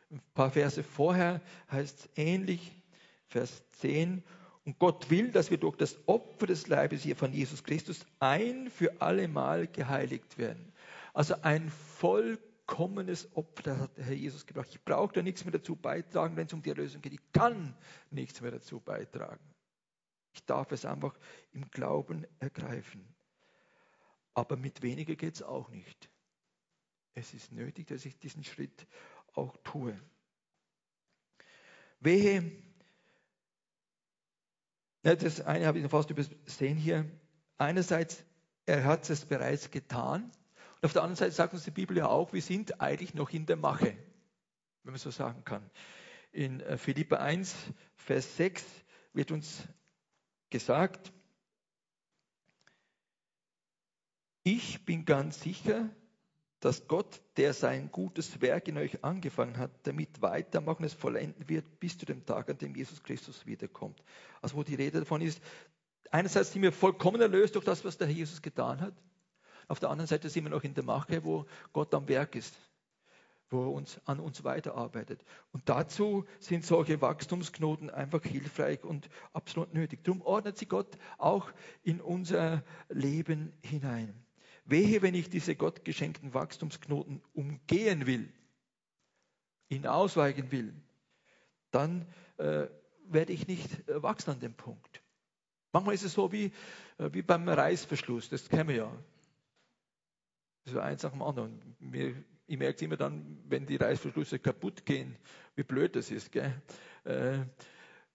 Ein 0.09 0.21
paar 0.33 0.51
Verse 0.51 0.83
vorher 0.83 1.41
heißt 1.71 1.99
es 1.99 2.09
ähnlich, 2.15 2.81
Vers 3.27 3.63
10, 3.73 4.23
und 4.65 4.79
Gott 4.79 5.09
will, 5.09 5.31
dass 5.31 5.51
wir 5.51 5.57
durch 5.57 5.75
das 5.75 5.97
Opfer 6.07 6.47
des 6.47 6.67
Leibes 6.67 7.03
hier 7.03 7.15
von 7.15 7.33
Jesus 7.33 7.63
Christus 7.63 8.05
ein 8.19 8.69
für 8.69 9.01
alle 9.01 9.27
Mal 9.27 9.67
geheiligt 9.67 10.37
werden. 10.37 10.71
Also 11.13 11.35
ein 11.41 11.69
vollkommenes 11.69 13.35
Opfer, 13.35 13.63
das 13.63 13.79
hat 13.79 13.97
der 13.97 14.05
Herr 14.05 14.13
Jesus 14.13 14.45
gebracht. 14.45 14.69
Ich 14.71 14.81
brauche 14.81 15.13
da 15.13 15.21
nichts 15.21 15.43
mehr 15.43 15.51
dazu 15.51 15.75
beitragen, 15.75 16.37
wenn 16.37 16.47
es 16.47 16.53
um 16.53 16.61
die 16.61 16.69
Erlösung 16.69 17.01
geht. 17.01 17.13
Ich 17.13 17.31
kann 17.33 17.75
nichts 18.09 18.39
mehr 18.39 18.51
dazu 18.51 18.79
beitragen. 18.79 19.43
Ich 20.33 20.45
darf 20.45 20.71
es 20.71 20.85
einfach 20.85 21.17
im 21.51 21.69
Glauben 21.69 22.25
ergreifen. 22.39 23.05
Aber 24.33 24.55
mit 24.55 24.81
weniger 24.81 25.15
geht 25.15 25.35
es 25.35 25.43
auch 25.43 25.69
nicht. 25.69 26.09
Es 27.15 27.33
ist 27.33 27.51
nötig, 27.51 27.87
dass 27.87 28.05
ich 28.05 28.17
diesen 28.17 28.43
Schritt 28.43 28.87
auch 29.33 29.55
tue. 29.63 29.99
Wehe, 31.99 32.51
das 35.03 35.41
eine 35.41 35.67
habe 35.67 35.77
ich 35.77 35.83
noch 35.83 35.91
fast 35.91 36.09
übersehen 36.09 36.77
hier. 36.77 37.05
Einerseits, 37.57 38.23
er 38.65 38.85
hat 38.85 39.09
es 39.09 39.25
bereits 39.25 39.69
getan. 39.69 40.23
Und 40.75 40.85
auf 40.85 40.93
der 40.93 41.03
anderen 41.03 41.17
Seite 41.17 41.31
sagt 41.33 41.53
uns 41.53 41.65
die 41.65 41.71
Bibel 41.71 41.97
ja 41.97 42.07
auch, 42.07 42.33
wir 42.33 42.41
sind 42.41 42.81
eigentlich 42.81 43.13
noch 43.13 43.31
in 43.31 43.45
der 43.45 43.57
Mache, 43.57 43.97
wenn 44.83 44.93
man 44.93 44.97
so 44.97 45.11
sagen 45.11 45.43
kann. 45.43 45.69
In 46.31 46.61
äh, 46.61 46.77
Philippa 46.77 47.17
1, 47.17 47.53
Vers 47.95 48.37
6 48.37 48.63
wird 49.13 49.31
uns 49.31 49.63
gesagt, 50.49 51.11
ich 54.43 54.85
bin 54.85 55.05
ganz 55.05 55.41
sicher, 55.41 55.89
dass 56.63 56.87
Gott, 56.87 57.21
der 57.35 57.53
sein 57.53 57.91
gutes 57.91 58.39
Werk 58.39 58.69
in 58.69 58.77
euch 58.77 59.03
angefangen 59.03 59.57
hat, 59.57 59.71
damit 59.83 60.21
weitermachen, 60.21 60.85
es 60.85 60.93
vollenden 60.93 61.49
wird, 61.49 61.65
bis 61.81 61.97
zu 61.97 62.05
dem 62.05 62.25
Tag, 62.25 62.49
an 62.49 62.57
dem 62.57 62.73
Jesus 62.73 63.03
Christus 63.03 63.45
wiederkommt. 63.45 64.01
Also 64.41 64.55
wo 64.55 64.63
die 64.63 64.75
Rede 64.75 64.99
davon 64.99 65.19
ist, 65.19 65.41
einerseits 66.09 66.53
sind 66.53 66.61
wir 66.61 66.71
vollkommen 66.71 67.19
erlöst 67.19 67.55
durch 67.55 67.65
das, 67.65 67.83
was 67.83 67.97
der 67.97 68.07
Herr 68.07 68.15
Jesus 68.15 68.41
getan 68.41 68.79
hat. 68.79 68.93
Auf 69.67 69.81
der 69.81 69.89
anderen 69.89 70.07
Seite 70.07 70.29
sind 70.29 70.45
wir 70.45 70.51
noch 70.51 70.63
in 70.63 70.73
der 70.73 70.85
Mache, 70.85 71.25
wo 71.25 71.45
Gott 71.73 71.93
am 71.93 72.07
Werk 72.07 72.33
ist, 72.35 72.55
wo 73.49 73.63
er 73.63 73.71
uns, 73.73 73.99
an 74.05 74.21
uns 74.21 74.45
weiterarbeitet. 74.45 75.25
Und 75.51 75.67
dazu 75.67 76.23
sind 76.39 76.63
solche 76.63 77.01
Wachstumsknoten 77.01 77.89
einfach 77.89 78.23
hilfreich 78.23 78.85
und 78.85 79.09
absolut 79.33 79.73
nötig. 79.73 80.05
Darum 80.05 80.21
ordnet 80.21 80.57
sie 80.57 80.67
Gott 80.67 80.97
auch 81.17 81.51
in 81.83 81.99
unser 81.99 82.63
Leben 82.87 83.51
hinein. 83.61 84.22
Wehe, 84.65 85.01
wenn 85.01 85.15
ich 85.15 85.29
diese 85.29 85.55
Gott 85.55 85.83
geschenkten 85.83 86.33
Wachstumsknoten 86.33 87.21
umgehen 87.33 88.05
will, 88.05 88.31
ihn 89.69 89.87
ausweichen 89.87 90.51
will, 90.51 90.73
dann 91.71 92.07
äh, 92.37 92.67
werde 93.05 93.33
ich 93.33 93.47
nicht 93.47 93.87
äh, 93.89 94.01
wachsen 94.01 94.31
an 94.31 94.39
dem 94.39 94.53
Punkt. 94.53 95.01
Manchmal 95.71 95.95
ist 95.95 96.03
es 96.03 96.13
so 96.13 96.31
wie, 96.31 96.51
äh, 96.97 97.09
wie 97.11 97.21
beim 97.21 97.49
Reißverschluss, 97.49 98.29
das 98.29 98.47
kennen 98.47 98.69
wir 98.69 98.75
ja. 98.75 99.03
So 100.65 100.79
eins 100.79 101.03
nach 101.03 101.11
dem 101.11 101.21
anderen. 101.21 101.75
Mir, 101.79 102.23
ich 102.47 102.57
merke 102.57 102.75
es 102.75 102.81
immer 102.81 102.95
dann, 102.95 103.41
wenn 103.47 103.65
die 103.65 103.75
Reißverschlüsse 103.75 104.39
kaputt 104.39 104.85
gehen, 104.85 105.17
wie 105.55 105.63
blöd 105.63 105.95
das 105.95 106.09
ist. 106.11 106.31
Gell? 106.31 106.61
Äh, 107.03 107.39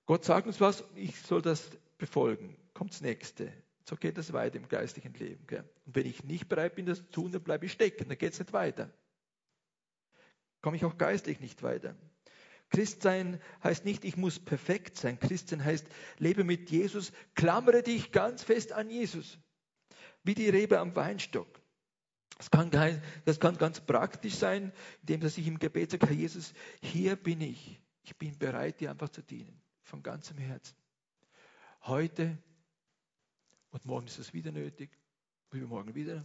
Gott 0.06 0.24
sagt 0.24 0.46
uns 0.46 0.60
was, 0.60 0.84
ich 0.94 1.20
soll 1.20 1.42
das 1.42 1.70
befolgen. 1.98 2.56
Kommt 2.72 2.92
das 2.92 3.02
nächste. 3.02 3.52
So 3.88 3.96
geht 3.96 4.18
es 4.18 4.34
weiter 4.34 4.56
im 4.56 4.68
geistlichen 4.68 5.14
Leben. 5.14 5.46
Gell? 5.46 5.64
Und 5.86 5.96
wenn 5.96 6.04
ich 6.04 6.22
nicht 6.22 6.46
bereit 6.46 6.74
bin, 6.74 6.84
das 6.84 6.98
zu 6.98 7.10
tun, 7.10 7.32
dann 7.32 7.42
bleibe 7.42 7.64
ich 7.64 7.72
stecken, 7.72 8.06
dann 8.10 8.18
geht 8.18 8.34
es 8.34 8.38
nicht 8.38 8.52
weiter. 8.52 8.92
Komme 10.60 10.76
ich 10.76 10.84
auch 10.84 10.98
geistlich 10.98 11.40
nicht 11.40 11.62
weiter. 11.62 11.96
Christsein 12.68 13.40
heißt 13.64 13.86
nicht, 13.86 14.04
ich 14.04 14.18
muss 14.18 14.38
perfekt 14.38 14.98
sein. 14.98 15.18
Christsein 15.18 15.64
heißt, 15.64 15.86
lebe 16.18 16.44
mit 16.44 16.70
Jesus, 16.70 17.12
klammere 17.34 17.82
dich 17.82 18.12
ganz 18.12 18.42
fest 18.42 18.72
an 18.72 18.90
Jesus. 18.90 19.38
Wie 20.22 20.34
die 20.34 20.50
Rebe 20.50 20.80
am 20.80 20.94
Weinstock. 20.94 21.48
Das 22.36 22.50
kann, 22.50 22.70
das 23.24 23.40
kann 23.40 23.56
ganz 23.56 23.80
praktisch 23.80 24.34
sein, 24.34 24.70
indem 25.00 25.22
dass 25.22 25.38
ich 25.38 25.46
im 25.46 25.58
Gebet 25.58 25.92
sage, 25.92 26.06
Herr 26.06 26.14
Jesus, 26.14 26.52
hier 26.82 27.16
bin 27.16 27.40
ich. 27.40 27.80
Ich 28.02 28.14
bin 28.18 28.38
bereit, 28.38 28.80
dir 28.80 28.90
einfach 28.90 29.08
zu 29.08 29.22
dienen. 29.22 29.62
Von 29.82 30.02
ganzem 30.02 30.36
Herzen. 30.36 30.76
Heute 31.84 32.36
und 33.78 33.86
morgen 33.86 34.06
ist 34.06 34.18
es 34.18 34.34
wieder 34.34 34.50
nötig, 34.50 34.90
übermorgen 35.52 35.94
wieder. 35.94 36.24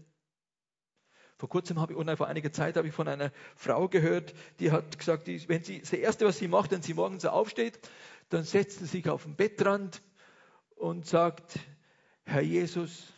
Vor 1.38 1.50
kurzem 1.50 1.80
habe 1.80 1.94
ich, 1.94 2.00
oder 2.00 2.18
vor 2.18 2.28
einiger 2.28 2.52
Zeit 2.52 2.78
habe 2.78 2.88
ich 2.88 2.94
von 2.94 3.08
einer 3.08 3.32
Frau 3.56 3.88
gehört, 3.88 4.34
die 4.60 4.72
hat 4.72 4.98
gesagt, 4.98 5.28
die, 5.28 5.48
wenn 5.50 5.63
sie, 5.63 5.80
das 5.80 5.94
Erste, 5.94 6.26
was 6.26 6.39
sie 6.39 6.48
macht, 6.48 6.72
wenn 6.72 6.82
sie 6.82 6.94
morgens 6.94 7.26
aufsteht, 7.26 7.80
dann 8.30 8.44
setzt 8.44 8.80
sie 8.80 8.86
sich 8.86 9.08
auf 9.08 9.24
den 9.24 9.36
Bettrand 9.36 10.02
und 10.76 11.06
sagt, 11.06 11.60
Herr 12.24 12.42
Jesus, 12.42 13.13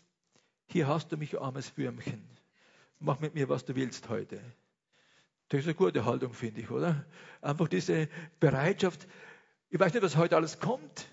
hier 0.65 0.88
hast 0.88 1.12
du 1.12 1.17
mich, 1.17 1.39
armes 1.39 1.78
Würmchen. 1.78 2.28
Mach 3.00 3.19
mit 3.19 3.36
mir, 3.36 3.48
was 3.48 3.63
du 3.63 3.76
willst 3.76 4.10
heute. 4.10 4.41
Das 5.50 5.62
ist 5.62 5.67
eine 5.67 5.76
gute 5.76 6.04
Haltung, 6.04 6.34
finde 6.34 6.62
ich, 6.62 6.71
oder? 6.71 7.06
Einfach 7.41 7.67
diese 7.67 8.10
Bereitschaft. 8.39 9.08
Ich 9.69 9.80
weiß 9.80 9.93
nicht, 9.93 10.04
was 10.04 10.17
heute 10.17 10.36
alles 10.36 10.60
kommt, 10.60 11.08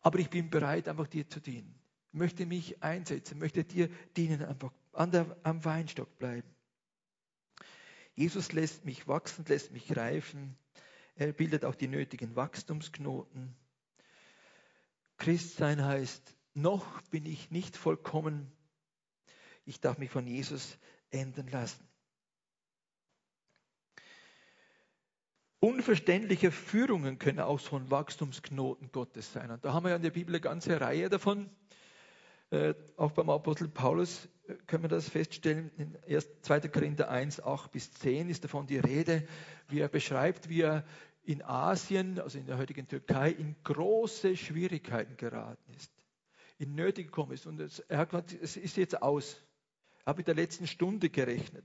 aber 0.00 0.18
ich 0.18 0.30
bin 0.30 0.50
bereit, 0.50 0.88
einfach 0.88 1.06
dir 1.06 1.28
zu 1.28 1.40
dienen. 1.40 1.78
Möchte 2.14 2.46
mich 2.46 2.82
einsetzen, 2.82 3.38
möchte 3.38 3.64
dir 3.64 3.88
dienen, 4.16 4.44
einfach 4.44 4.72
an 4.92 5.10
der, 5.10 5.36
am 5.42 5.64
Weinstock 5.64 6.16
bleiben. 6.16 6.48
Jesus 8.14 8.52
lässt 8.52 8.84
mich 8.84 9.08
wachsen, 9.08 9.44
lässt 9.48 9.72
mich 9.72 9.96
reifen. 9.96 10.56
Er 11.16 11.32
bildet 11.32 11.64
auch 11.64 11.74
die 11.74 11.88
nötigen 11.88 12.36
Wachstumsknoten. 12.36 13.56
Christsein 15.16 15.84
heißt, 15.84 16.36
noch 16.54 17.00
bin 17.10 17.26
ich 17.26 17.50
nicht 17.50 17.76
vollkommen. 17.76 18.52
Ich 19.64 19.80
darf 19.80 19.98
mich 19.98 20.10
von 20.10 20.26
Jesus 20.26 20.78
ändern 21.10 21.48
lassen. 21.48 21.84
Unverständliche 25.58 26.52
Führungen 26.52 27.18
können 27.18 27.40
auch 27.40 27.58
so 27.58 27.74
ein 27.76 27.90
Wachstumsknoten 27.90 28.92
Gottes 28.92 29.32
sein. 29.32 29.50
Und 29.50 29.64
da 29.64 29.72
haben 29.72 29.84
wir 29.84 29.90
ja 29.90 29.96
in 29.96 30.02
der 30.02 30.10
Bibel 30.10 30.34
eine 30.34 30.40
ganze 30.40 30.80
Reihe 30.80 31.08
davon. 31.08 31.50
Äh, 32.50 32.74
auch 32.96 33.12
beim 33.12 33.30
Apostel 33.30 33.68
Paulus 33.68 34.28
äh, 34.46 34.54
können 34.66 34.84
wir 34.84 34.88
das 34.88 35.08
feststellen. 35.08 35.70
In 35.76 35.96
2. 36.42 36.60
Korinther 36.68 37.10
1, 37.10 37.42
8 37.42 37.70
bis 37.72 37.92
10 37.94 38.28
ist 38.28 38.44
davon 38.44 38.66
die 38.66 38.78
Rede, 38.78 39.26
wie 39.68 39.80
er 39.80 39.88
beschreibt, 39.88 40.48
wie 40.48 40.62
er 40.62 40.84
in 41.24 41.42
Asien, 41.42 42.18
also 42.18 42.38
in 42.38 42.46
der 42.46 42.58
heutigen 42.58 42.86
Türkei, 42.86 43.30
in 43.30 43.56
große 43.64 44.36
Schwierigkeiten 44.36 45.16
geraten 45.16 45.72
ist, 45.74 45.90
in 46.58 46.74
Nöte 46.74 47.02
gekommen 47.02 47.32
ist. 47.32 47.46
Und 47.46 47.60
er 47.88 47.98
hat 47.98 48.10
gesagt, 48.10 48.32
es 48.32 48.56
ist 48.56 48.76
jetzt 48.76 49.02
aus. 49.02 49.42
Er 50.04 50.10
hat 50.10 50.18
mit 50.18 50.28
der 50.28 50.34
letzten 50.34 50.66
Stunde 50.66 51.08
gerechnet. 51.08 51.64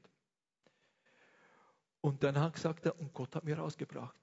Und 2.01 2.23
dann 2.23 2.39
hat 2.39 2.53
gesagt 2.53 2.85
er, 2.85 2.97
und 2.97 3.13
Gott 3.13 3.35
hat 3.35 3.43
mir 3.43 3.57
rausgebracht. 3.57 4.15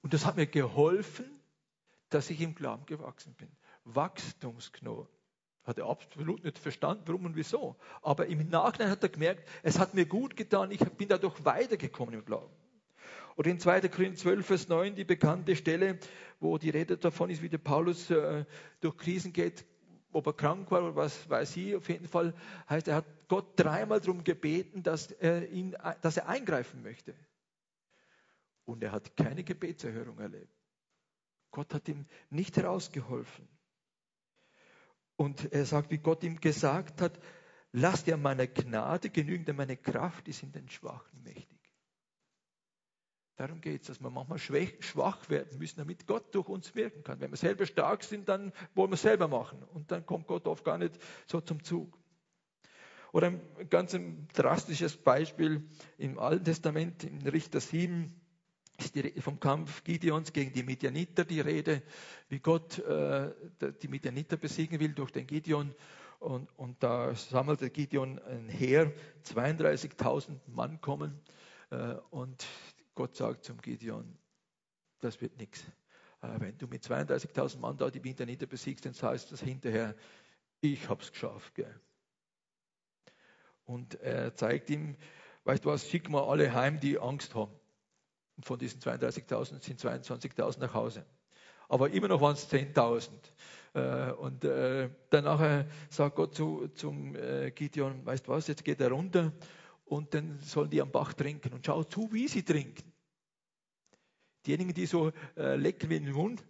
Und 0.00 0.14
das 0.14 0.24
hat 0.24 0.36
mir 0.36 0.46
geholfen, 0.46 1.26
dass 2.08 2.30
ich 2.30 2.40
im 2.40 2.54
Glauben 2.54 2.86
gewachsen 2.86 3.34
bin. 3.34 3.50
Wachstumsknoten. 3.84 5.12
Hat 5.64 5.78
er 5.78 5.86
absolut 5.86 6.42
nicht 6.42 6.58
verstanden, 6.58 7.04
warum 7.06 7.26
und 7.26 7.36
wieso. 7.36 7.76
Aber 8.02 8.26
im 8.26 8.48
Nachhinein 8.48 8.90
hat 8.90 9.02
er 9.02 9.08
gemerkt, 9.08 9.48
es 9.62 9.78
hat 9.78 9.94
mir 9.94 10.06
gut 10.06 10.36
getan, 10.36 10.72
ich 10.72 10.80
bin 10.80 11.08
dadurch 11.08 11.44
weitergekommen 11.44 12.14
im 12.14 12.24
Glauben. 12.24 12.52
Oder 13.36 13.50
in 13.50 13.60
2. 13.60 13.88
Korinther 13.88 14.18
12, 14.18 14.46
Vers 14.46 14.68
9, 14.68 14.94
die 14.96 15.04
bekannte 15.04 15.56
Stelle, 15.56 15.98
wo 16.40 16.58
die 16.58 16.70
Rede 16.70 16.98
davon 16.98 17.30
ist, 17.30 17.42
wie 17.42 17.48
der 17.48 17.58
Paulus 17.58 18.10
äh, 18.10 18.44
durch 18.80 18.96
Krisen 18.96 19.32
geht, 19.32 19.64
ob 20.12 20.26
er 20.26 20.32
krank 20.34 20.70
war 20.70 20.82
oder 20.82 20.96
was 20.96 21.28
weiß 21.30 21.56
ich, 21.56 21.74
auf 21.74 21.88
jeden 21.88 22.06
Fall 22.06 22.34
heißt, 22.68 22.88
er 22.88 22.96
hat 22.96 23.06
Gott 23.28 23.58
dreimal 23.58 24.00
darum 24.00 24.24
gebeten, 24.24 24.82
dass 24.82 25.10
er, 25.10 25.48
ihn, 25.48 25.74
dass 26.02 26.18
er 26.18 26.28
eingreifen 26.28 26.82
möchte. 26.82 27.14
Und 28.64 28.82
er 28.82 28.92
hat 28.92 29.16
keine 29.16 29.42
Gebetserhörung 29.42 30.18
erlebt. 30.18 30.52
Gott 31.50 31.72
hat 31.72 31.88
ihm 31.88 32.06
nicht 32.30 32.56
herausgeholfen. 32.56 33.48
Und 35.16 35.52
er 35.52 35.64
sagt, 35.66 35.90
wie 35.90 35.98
Gott 35.98 36.22
ihm 36.24 36.40
gesagt 36.40 37.00
hat, 37.00 37.18
lass 37.72 38.04
dir 38.04 38.16
meine 38.16 38.48
Gnade 38.48 39.10
genügen, 39.10 39.44
denn 39.44 39.56
meine 39.56 39.76
Kraft 39.76 40.28
ist 40.28 40.42
in 40.42 40.52
den 40.52 40.68
Schwachen 40.68 41.22
mächtig. 41.22 41.60
Darum 43.36 43.60
geht 43.60 43.82
es, 43.82 43.86
dass 43.88 44.00
wir 44.00 44.10
manchmal 44.10 44.38
schwach 44.38 45.28
werden 45.30 45.58
müssen, 45.58 45.78
damit 45.78 46.06
Gott 46.06 46.34
durch 46.34 46.48
uns 46.48 46.74
wirken 46.74 47.02
kann. 47.02 47.20
Wenn 47.20 47.30
wir 47.30 47.36
selber 47.36 47.66
stark 47.66 48.04
sind, 48.04 48.28
dann 48.28 48.52
wollen 48.74 48.90
wir 48.90 48.94
es 48.94 49.02
selber 49.02 49.26
machen. 49.26 49.62
Und 49.62 49.90
dann 49.90 50.04
kommt 50.04 50.26
Gott 50.26 50.46
oft 50.46 50.64
gar 50.64 50.78
nicht 50.78 50.98
so 51.26 51.40
zum 51.40 51.62
Zug. 51.64 51.98
Oder 53.12 53.28
ein 53.28 53.68
ganz 53.68 53.96
drastisches 54.34 54.96
Beispiel 54.96 55.68
im 55.98 56.18
Alten 56.18 56.44
Testament, 56.44 57.04
in 57.04 57.26
Richter 57.26 57.60
7, 57.60 58.21
die, 58.90 59.20
vom 59.20 59.38
Kampf 59.38 59.84
Gideons 59.84 60.32
gegen 60.32 60.52
die 60.52 60.64
Midianiter 60.64 61.24
die 61.24 61.40
Rede, 61.40 61.82
wie 62.28 62.40
Gott 62.40 62.78
äh, 62.80 63.30
die 63.80 63.88
Midianiter 63.88 64.36
besiegen 64.36 64.80
will 64.80 64.94
durch 64.94 65.12
den 65.12 65.26
Gideon. 65.26 65.74
Und, 66.18 66.48
und 66.56 66.82
da 66.82 67.14
sammelte 67.14 67.70
Gideon 67.70 68.18
ein 68.18 68.48
Heer, 68.48 68.92
32.000 69.24 70.38
Mann 70.46 70.80
kommen. 70.80 71.20
Äh, 71.70 71.94
und 72.10 72.44
Gott 72.94 73.16
sagt 73.16 73.44
zum 73.44 73.58
Gideon, 73.60 74.18
das 75.00 75.20
wird 75.20 75.36
nichts. 75.36 75.62
Äh, 76.22 76.40
wenn 76.40 76.58
du 76.58 76.66
mit 76.66 76.84
32.000 76.84 77.58
Mann 77.58 77.76
da 77.76 77.90
die 77.90 78.00
nicht 78.00 78.48
besiegst, 78.48 78.84
dann 78.84 78.94
heißt 78.94 79.32
das 79.32 79.40
hinterher, 79.40 79.94
ich 80.60 80.88
habe 80.88 81.02
es 81.02 81.10
geschafft. 81.10 81.54
Gell? 81.54 81.80
Und 83.64 83.94
er 83.96 84.34
zeigt 84.34 84.70
ihm, 84.70 84.96
weißt 85.44 85.64
du 85.64 85.70
was, 85.70 85.88
schick 85.88 86.08
mal 86.08 86.24
alle 86.24 86.52
heim, 86.52 86.80
die 86.80 86.98
Angst 86.98 87.34
haben. 87.34 87.52
Von 88.42 88.58
diesen 88.58 88.80
32.000 88.80 89.62
sind 89.62 89.80
22.000 89.80 90.60
nach 90.60 90.74
Hause. 90.74 91.04
Aber 91.68 91.90
immer 91.90 92.08
noch 92.08 92.20
waren 92.20 92.34
es 92.34 92.50
10.000. 92.50 93.08
Äh, 93.74 94.12
und 94.12 94.44
äh, 94.44 94.90
danach 95.10 95.64
sagt 95.88 96.16
Gott 96.16 96.34
zu, 96.34 96.68
zum 96.74 97.16
Gideon, 97.54 98.04
weißt 98.04 98.26
du 98.26 98.32
was, 98.32 98.46
jetzt 98.46 98.64
geht 98.64 98.80
er 98.80 98.90
runter 98.90 99.32
und 99.92 100.14
dann 100.14 100.38
sollen 100.40 100.70
die 100.70 100.80
am 100.80 100.90
Bach 100.90 101.12
trinken. 101.12 101.52
Und 101.52 101.66
schau 101.66 101.84
zu, 101.84 102.12
wie 102.12 102.28
sie 102.28 102.42
trinken. 102.42 102.92
Diejenigen, 104.46 104.74
die 104.74 104.86
so 104.86 105.12
äh, 105.36 105.56
lecken 105.56 105.90
wie 105.90 106.00
den 106.00 106.12
Mund, 106.12 106.42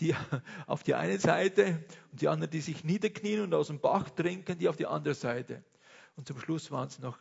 die 0.00 0.14
auf 0.66 0.82
die 0.82 0.94
eine 0.94 1.18
Seite 1.18 1.84
und 2.12 2.20
die 2.20 2.28
anderen, 2.28 2.50
die 2.50 2.60
sich 2.60 2.84
niederknien 2.84 3.42
und 3.42 3.54
aus 3.54 3.68
dem 3.68 3.80
Bach 3.80 4.10
trinken, 4.10 4.58
die 4.58 4.68
auf 4.68 4.76
die 4.76 4.86
andere 4.86 5.14
Seite. 5.14 5.64
Und 6.16 6.28
zum 6.28 6.38
Schluss 6.38 6.70
waren 6.70 6.88
es 6.88 6.98
noch 6.98 7.18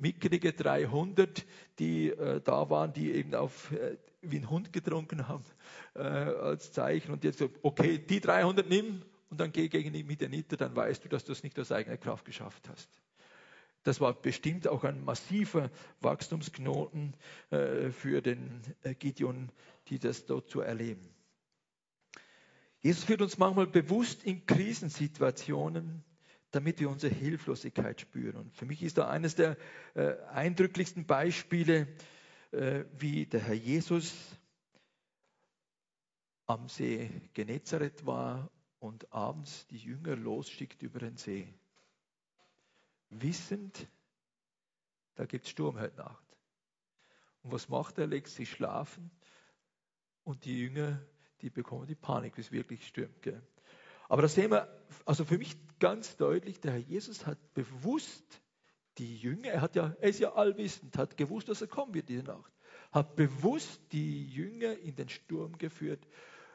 mickrige 0.00 0.52
300, 0.52 1.44
die 1.78 2.10
äh, 2.10 2.40
da 2.40 2.68
waren, 2.70 2.92
die 2.92 3.12
eben 3.12 3.34
auf, 3.34 3.70
äh, 3.72 3.96
wie 4.22 4.38
ein 4.38 4.50
Hund 4.50 4.72
getrunken 4.72 5.28
haben, 5.28 5.44
äh, 5.94 6.00
als 6.00 6.72
Zeichen. 6.72 7.12
Und 7.12 7.24
jetzt 7.24 7.38
so, 7.38 7.50
okay, 7.62 7.98
die 7.98 8.20
300 8.20 8.68
nimm 8.68 9.02
und 9.30 9.38
dann 9.40 9.52
geh 9.52 9.68
gegen 9.68 9.92
die 9.92 10.02
Midianiter, 10.02 10.56
dann 10.56 10.74
weißt 10.74 11.04
du, 11.04 11.08
dass 11.08 11.24
du 11.24 11.32
es 11.32 11.42
nicht 11.42 11.58
aus 11.58 11.70
eigener 11.70 11.96
Kraft 11.96 12.24
geschafft 12.24 12.68
hast. 12.68 12.88
Das 13.82 14.00
war 14.00 14.12
bestimmt 14.12 14.68
auch 14.68 14.84
ein 14.84 15.04
massiver 15.04 15.70
Wachstumsknoten 16.00 17.14
äh, 17.50 17.90
für 17.90 18.20
den 18.20 18.60
äh, 18.82 18.94
Gideon, 18.94 19.50
die 19.88 19.98
das 19.98 20.26
dort 20.26 20.50
zu 20.50 20.60
erleben. 20.60 21.08
Jesus 22.80 23.04
führt 23.04 23.22
uns 23.22 23.38
manchmal 23.38 23.66
bewusst 23.66 24.24
in 24.24 24.44
Krisensituationen, 24.46 26.02
damit 26.50 26.80
wir 26.80 26.90
unsere 26.90 27.14
Hilflosigkeit 27.14 28.00
spüren. 28.00 28.36
Und 28.36 28.54
für 28.56 28.66
mich 28.66 28.82
ist 28.82 28.98
da 28.98 29.08
eines 29.08 29.34
der 29.34 29.56
äh, 29.94 30.16
eindrücklichsten 30.32 31.06
Beispiele, 31.06 31.86
wie 32.98 33.26
der 33.26 33.38
Herr 33.42 33.54
Jesus 33.54 34.12
am 36.46 36.68
See 36.68 37.08
Genezareth 37.32 38.04
war 38.06 38.50
und 38.80 39.12
abends 39.12 39.68
die 39.68 39.78
Jünger 39.78 40.16
losschickt 40.16 40.82
über 40.82 40.98
den 40.98 41.16
See 41.16 41.54
wissend, 43.10 43.88
da 45.14 45.26
gibt 45.26 45.44
es 45.44 45.50
Sturm 45.50 45.78
heute 45.78 45.96
Nacht. 45.96 46.24
Und 47.42 47.52
was 47.52 47.68
macht 47.68 47.98
er? 47.98 48.06
Legt 48.06 48.28
sich 48.28 48.50
schlafen 48.50 49.10
und 50.24 50.44
die 50.44 50.58
Jünger, 50.58 51.00
die 51.42 51.50
bekommen 51.50 51.86
die 51.86 51.94
Panik, 51.94 52.36
wie 52.36 52.40
es 52.40 52.52
wirklich 52.52 52.86
stürmt. 52.86 53.22
Gell? 53.22 53.42
Aber 54.10 54.22
da 54.22 54.28
sehen 54.28 54.50
wir, 54.50 54.68
also 55.04 55.24
für 55.24 55.38
mich 55.38 55.56
ganz 55.78 56.16
deutlich, 56.16 56.60
der 56.60 56.72
Herr 56.72 56.80
Jesus 56.80 57.26
hat 57.26 57.38
bewusst 57.54 58.42
die 58.98 59.16
Jünger, 59.16 59.50
er, 59.50 59.60
hat 59.60 59.76
ja, 59.76 59.94
er 60.00 60.08
ist 60.08 60.18
ja 60.18 60.34
allwissend, 60.34 60.98
hat 60.98 61.16
gewusst, 61.16 61.48
dass 61.48 61.62
er 61.62 61.68
kommen 61.68 61.94
wird 61.94 62.08
diese 62.08 62.24
Nacht, 62.24 62.52
hat 62.90 63.14
bewusst 63.14 63.80
die 63.92 64.26
Jünger 64.26 64.76
in 64.78 64.96
den 64.96 65.08
Sturm 65.08 65.56
geführt 65.56 66.04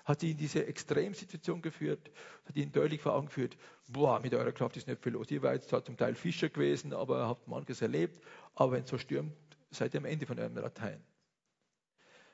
hat 0.05 0.19
sie 0.19 0.31
in 0.31 0.37
diese 0.37 0.67
Extremsituation 0.67 1.63
geführt, 1.63 2.11
hat 2.45 2.55
ihnen 2.55 2.71
deutlich 2.71 3.01
vor 3.01 3.13
Augen 3.13 3.25
geführt, 3.25 3.57
boah, 3.87 4.19
mit 4.19 4.35
eurer 4.35 4.51
Kraft 4.51 4.77
ist 4.77 4.87
nicht 4.87 5.01
viel 5.01 5.13
los. 5.13 5.31
Ihr 5.31 5.41
seid 5.41 5.63
zwar 5.63 5.83
zum 5.83 5.97
Teil 5.97 6.13
Fischer 6.13 6.49
gewesen, 6.49 6.93
aber 6.93 7.27
habt 7.27 7.47
manches 7.47 7.81
erlebt, 7.81 8.23
aber 8.53 8.73
wenn 8.73 8.83
es 8.83 8.89
so 8.91 8.99
stürmt, 8.99 9.33
seid 9.71 9.95
ihr 9.95 9.99
am 9.99 10.05
Ende 10.05 10.27
von 10.27 10.37
eurem 10.37 10.55
Latein. 10.55 11.03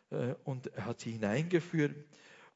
Äh, 0.10 0.36
und 0.44 0.68
er 0.68 0.86
hat 0.86 1.00
sie 1.00 1.12
hineingeführt 1.12 1.96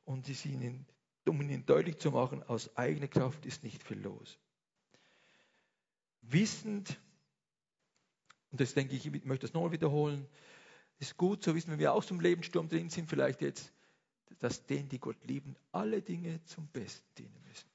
und 0.04 0.26
sie 0.26 0.50
ihnen, 0.50 0.86
um 1.28 1.42
ihnen 1.42 1.66
deutlich 1.66 1.98
zu 1.98 2.12
machen, 2.12 2.44
aus 2.44 2.76
eigener 2.78 3.08
Kraft 3.08 3.46
ist 3.46 3.64
nicht 3.64 3.84
viel 3.84 4.00
los. 4.00 4.38
Wissend, 6.22 7.00
und 8.52 8.62
das 8.62 8.74
denke 8.74 8.96
ich, 8.96 9.06
ich 9.06 9.26
möchte 9.26 9.48
das 9.48 9.54
nochmal 9.54 9.72
wiederholen, 9.72 10.28
ist 11.00 11.18
gut 11.18 11.44
zu 11.44 11.56
wissen, 11.56 11.72
wenn 11.72 11.80
wir 11.80 11.94
aus 11.94 12.08
dem 12.08 12.20
Lebenssturm 12.20 12.70
drin 12.70 12.90
sind, 12.90 13.10
vielleicht 13.10 13.42
jetzt 13.42 13.72
dass 14.40 14.66
denen, 14.66 14.90
die 14.90 15.00
Gott 15.00 15.24
lieben, 15.26 15.56
alle 15.72 16.02
Dinge 16.02 16.44
zum 16.46 16.68
Besten 16.68 17.06
dienen 17.18 17.42
müssen. 17.48 17.70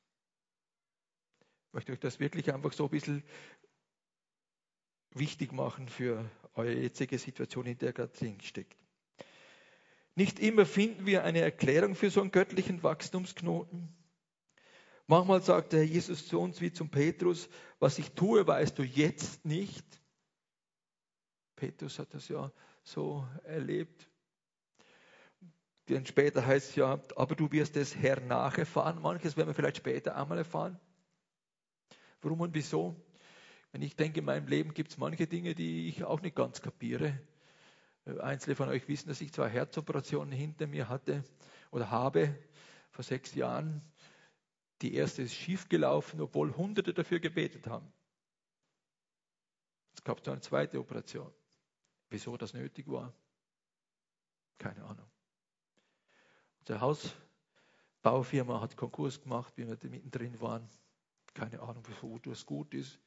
Ich 1.68 1.72
möchte 1.72 1.92
euch 1.92 2.00
das 2.00 2.20
wirklich 2.20 2.52
einfach 2.52 2.72
so 2.72 2.84
ein 2.84 2.90
bisschen 2.90 3.22
wichtig 5.12 5.52
machen 5.52 5.88
für 5.88 6.28
eure 6.54 6.74
jetzige 6.74 7.18
Situation, 7.18 7.66
in 7.66 7.78
der 7.78 7.90
ihr 7.90 7.92
gerade 7.92 8.12
drin 8.12 8.40
steckt. 8.40 8.79
Nicht 10.14 10.38
immer 10.38 10.66
finden 10.66 11.06
wir 11.06 11.24
eine 11.24 11.40
Erklärung 11.40 11.94
für 11.94 12.10
so 12.10 12.20
einen 12.20 12.30
göttlichen 12.30 12.82
Wachstumsknoten. 12.82 13.88
Manchmal 15.06 15.42
sagt 15.42 15.72
der 15.72 15.84
Jesus 15.84 16.28
zu 16.28 16.40
uns 16.40 16.60
wie 16.60 16.72
zum 16.72 16.88
Petrus, 16.88 17.48
was 17.78 17.98
ich 17.98 18.12
tue, 18.12 18.46
weißt 18.46 18.78
du 18.78 18.84
jetzt 18.84 19.44
nicht. 19.44 19.84
Petrus 21.56 21.98
hat 21.98 22.14
das 22.14 22.28
ja 22.28 22.52
so 22.82 23.26
erlebt. 23.44 24.08
Denn 25.88 26.06
später 26.06 26.46
heißt 26.46 26.70
es 26.70 26.76
ja, 26.76 27.00
aber 27.16 27.34
du 27.34 27.50
wirst 27.50 27.76
es 27.76 27.96
hernach 27.96 28.56
erfahren. 28.56 29.02
Manches 29.02 29.36
werden 29.36 29.48
wir 29.48 29.54
vielleicht 29.54 29.78
später 29.78 30.16
einmal 30.16 30.38
erfahren. 30.38 30.78
Warum 32.22 32.40
und 32.40 32.54
wieso? 32.54 32.94
Wenn 33.72 33.82
ich 33.82 33.96
denke, 33.96 34.20
in 34.20 34.26
meinem 34.26 34.46
Leben 34.46 34.74
gibt 34.74 34.92
es 34.92 34.98
manche 34.98 35.26
Dinge, 35.26 35.54
die 35.54 35.88
ich 35.88 36.04
auch 36.04 36.20
nicht 36.20 36.36
ganz 36.36 36.60
kapiere. 36.62 37.20
Äh, 38.10 38.20
einzelne 38.20 38.56
von 38.56 38.68
euch 38.68 38.88
wissen, 38.88 39.08
dass 39.08 39.20
ich 39.20 39.32
zwei 39.32 39.48
Herzoperationen 39.48 40.32
hinter 40.32 40.66
mir 40.66 40.88
hatte 40.88 41.24
oder 41.70 41.90
habe 41.90 42.34
vor 42.90 43.04
sechs 43.04 43.34
Jahren. 43.34 43.82
Die 44.82 44.94
erste 44.94 45.22
ist 45.22 45.34
schiefgelaufen, 45.34 46.20
obwohl 46.20 46.56
Hunderte 46.56 46.94
dafür 46.94 47.20
gebetet 47.20 47.66
haben. 47.66 47.92
Es 49.94 50.02
gab 50.02 50.22
dann 50.22 50.34
eine 50.34 50.40
zweite 50.40 50.78
Operation. 50.78 51.30
Wieso 52.08 52.36
das 52.36 52.54
nötig 52.54 52.88
war? 52.88 53.12
Keine 54.58 54.84
Ahnung. 54.84 55.06
Unsere 56.60 56.80
Hausbaufirma 56.80 58.60
hat 58.60 58.76
Konkurs 58.76 59.20
gemacht, 59.20 59.52
wie 59.56 59.66
wir 59.66 59.76
da 59.76 59.88
mittendrin 59.88 60.40
waren. 60.40 60.68
Keine 61.34 61.60
Ahnung, 61.60 61.82
wieso 61.86 62.18
das 62.18 62.46
gut 62.46 62.74
ist. 62.74 62.98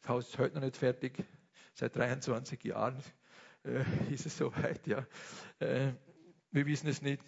Das 0.00 0.08
Haus 0.10 0.28
ist 0.28 0.38
heute 0.38 0.56
noch 0.56 0.62
nicht 0.62 0.76
fertig. 0.76 1.24
Seit 1.74 1.94
23 1.96 2.62
Jahren 2.64 3.02
äh, 3.64 3.84
ist 4.12 4.26
es 4.26 4.36
soweit. 4.36 4.86
Ja. 4.86 5.06
Äh, 5.58 5.92
wir 6.50 6.66
wissen 6.66 6.88
es 6.88 7.02
nicht. 7.02 7.22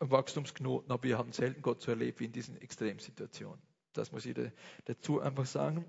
Ein 0.00 0.10
Wachstumsknoten, 0.10 0.92
aber 0.92 1.02
wir 1.02 1.18
haben 1.18 1.32
selten 1.32 1.60
Gott 1.60 1.82
so 1.82 1.90
erlebt 1.90 2.20
wie 2.20 2.26
in 2.26 2.32
diesen 2.32 2.56
Extremsituationen. 2.56 3.60
Das 3.92 4.12
muss 4.12 4.26
ich 4.26 4.36
dazu 4.84 5.20
einfach 5.20 5.46
sagen. 5.46 5.84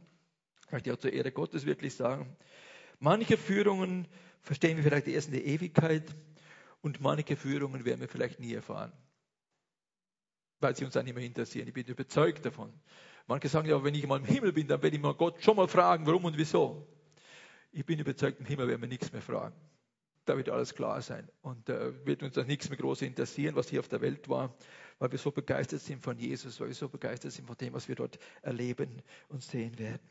Ich 0.65 0.71
möchte 0.71 0.93
auch 0.93 0.97
zur 0.97 1.13
Ehre 1.13 1.31
Gottes 1.31 1.65
wirklich 1.65 1.93
sagen. 1.93 2.35
Manche 2.99 3.37
Führungen 3.37 4.07
verstehen 4.41 4.77
wir 4.77 4.83
vielleicht 4.83 5.07
erst 5.07 5.27
in 5.27 5.33
der 5.33 5.45
Ewigkeit 5.45 6.15
und 6.81 7.01
manche 7.01 7.35
Führungen 7.35 7.85
werden 7.85 8.01
wir 8.01 8.07
vielleicht 8.07 8.39
nie 8.39 8.53
erfahren, 8.53 8.91
weil 10.59 10.75
sie 10.75 10.85
uns 10.85 10.93
dann 10.95 11.05
nicht 11.05 11.15
mehr 11.15 11.23
interessieren. 11.23 11.67
Ich 11.67 11.73
bin 11.73 11.85
überzeugt 11.85 12.45
davon. 12.45 12.73
Manche 13.27 13.47
sagen 13.47 13.69
ja, 13.69 13.83
wenn 13.83 13.93
ich 13.93 14.07
mal 14.07 14.19
im 14.19 14.25
Himmel 14.25 14.53
bin, 14.53 14.67
dann 14.67 14.81
werde 14.81 14.95
ich 14.95 15.01
mal 15.01 15.13
Gott 15.13 15.43
schon 15.43 15.55
mal 15.55 15.67
fragen, 15.67 16.05
warum 16.07 16.25
und 16.25 16.37
wieso. 16.37 16.87
Ich 17.71 17.85
bin 17.85 17.99
überzeugt, 17.99 18.39
im 18.39 18.45
Himmel 18.45 18.67
werden 18.67 18.81
wir 18.81 18.87
nichts 18.87 19.11
mehr 19.11 19.21
fragen. 19.21 19.55
Da 20.25 20.37
wird 20.37 20.49
alles 20.49 20.75
klar 20.75 21.01
sein. 21.01 21.29
Und 21.41 21.69
äh, 21.69 22.05
wird 22.05 22.23
uns 22.23 22.35
dann 22.35 22.47
nichts 22.47 22.69
mehr 22.69 22.77
groß 22.77 23.01
interessieren, 23.01 23.55
was 23.55 23.69
hier 23.69 23.79
auf 23.79 23.87
der 23.87 24.01
Welt 24.01 24.29
war, 24.29 24.55
weil 24.99 25.11
wir 25.11 25.19
so 25.19 25.31
begeistert 25.31 25.81
sind 25.81 26.03
von 26.03 26.17
Jesus, 26.17 26.59
weil 26.59 26.67
wir 26.67 26.75
so 26.75 26.89
begeistert 26.89 27.31
sind 27.31 27.47
von 27.47 27.57
dem, 27.57 27.73
was 27.73 27.87
wir 27.87 27.95
dort 27.95 28.19
erleben 28.41 29.01
und 29.29 29.41
sehen 29.41 29.77
werden. 29.79 30.07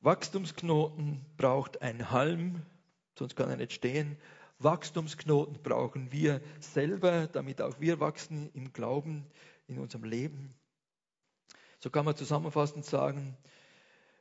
Wachstumsknoten 0.00 1.24
braucht 1.36 1.82
ein 1.82 2.10
Halm, 2.10 2.62
sonst 3.18 3.34
kann 3.34 3.50
er 3.50 3.56
nicht 3.56 3.72
stehen. 3.72 4.16
Wachstumsknoten 4.58 5.62
brauchen 5.62 6.12
wir 6.12 6.40
selber, 6.60 7.26
damit 7.26 7.60
auch 7.60 7.80
wir 7.80 8.00
wachsen 8.00 8.50
im 8.54 8.72
Glauben, 8.72 9.26
in 9.66 9.78
unserem 9.78 10.04
Leben. 10.04 10.54
So 11.80 11.90
kann 11.90 12.04
man 12.04 12.16
zusammenfassend 12.16 12.84
sagen, 12.84 13.36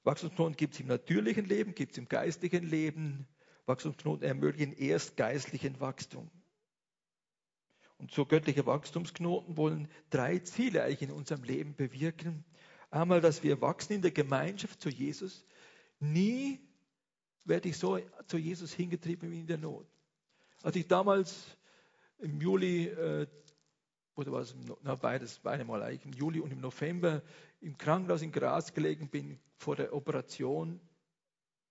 Wachstumsknoten 0.06 0.56
gibt 0.56 0.76
es 0.76 0.80
im 0.80 0.88
natürlichen 0.88 1.46
Leben, 1.46 1.74
gibt 1.74 1.94
es 1.94 1.98
im 1.98 2.08
geistlichen 2.08 2.64
Leben. 2.64 3.28
Wachstumsknoten 3.66 4.24
ermöglichen 4.24 4.74
erst 4.74 5.18
geistlichen 5.18 5.80
Wachstum. 5.80 6.30
Und 7.98 8.12
so 8.12 8.26
göttliche 8.26 8.66
Wachstumsknoten 8.66 9.58
wollen 9.58 9.88
drei 10.12 10.40
Ziele 10.40 10.84
eigentlich 10.84 11.02
in 11.02 11.12
unserem 11.12 11.44
Leben 11.44 11.76
bewirken. 11.76 12.46
Einmal, 12.92 13.20
dass 13.20 13.42
wir 13.42 13.62
wachsen 13.62 13.94
in 13.94 14.02
der 14.02 14.12
Gemeinschaft 14.12 14.80
zu 14.80 14.90
Jesus. 14.90 15.44
Nie 16.00 16.60
werde 17.44 17.70
ich 17.70 17.78
so 17.78 18.00
zu 18.28 18.38
Jesus 18.38 18.74
hingetrieben 18.74 19.32
wie 19.32 19.40
in 19.40 19.48
der 19.48 19.58
Not. 19.58 19.88
Als 20.62 20.76
ich 20.76 20.88
damals 20.88 21.58
im 22.20 22.40
Juli 22.40 22.88
äh, 22.88 23.28
oder 24.16 24.32
was, 24.32 24.56
na, 24.84 24.96
beides, 24.96 25.40
beide 25.40 25.66
Mal 25.66 25.84
eigentlich, 25.84 26.06
im 26.06 26.14
Juli 26.14 26.40
und 26.40 26.52
im 26.52 26.62
November 26.62 27.22
im 27.62 27.78
Krankenhaus 27.78 28.22
in 28.22 28.32
Graz 28.32 28.74
gelegen 28.74 29.10
bin 29.10 29.40
vor 29.58 29.76
der 29.76 29.94
Operation, 29.94 30.80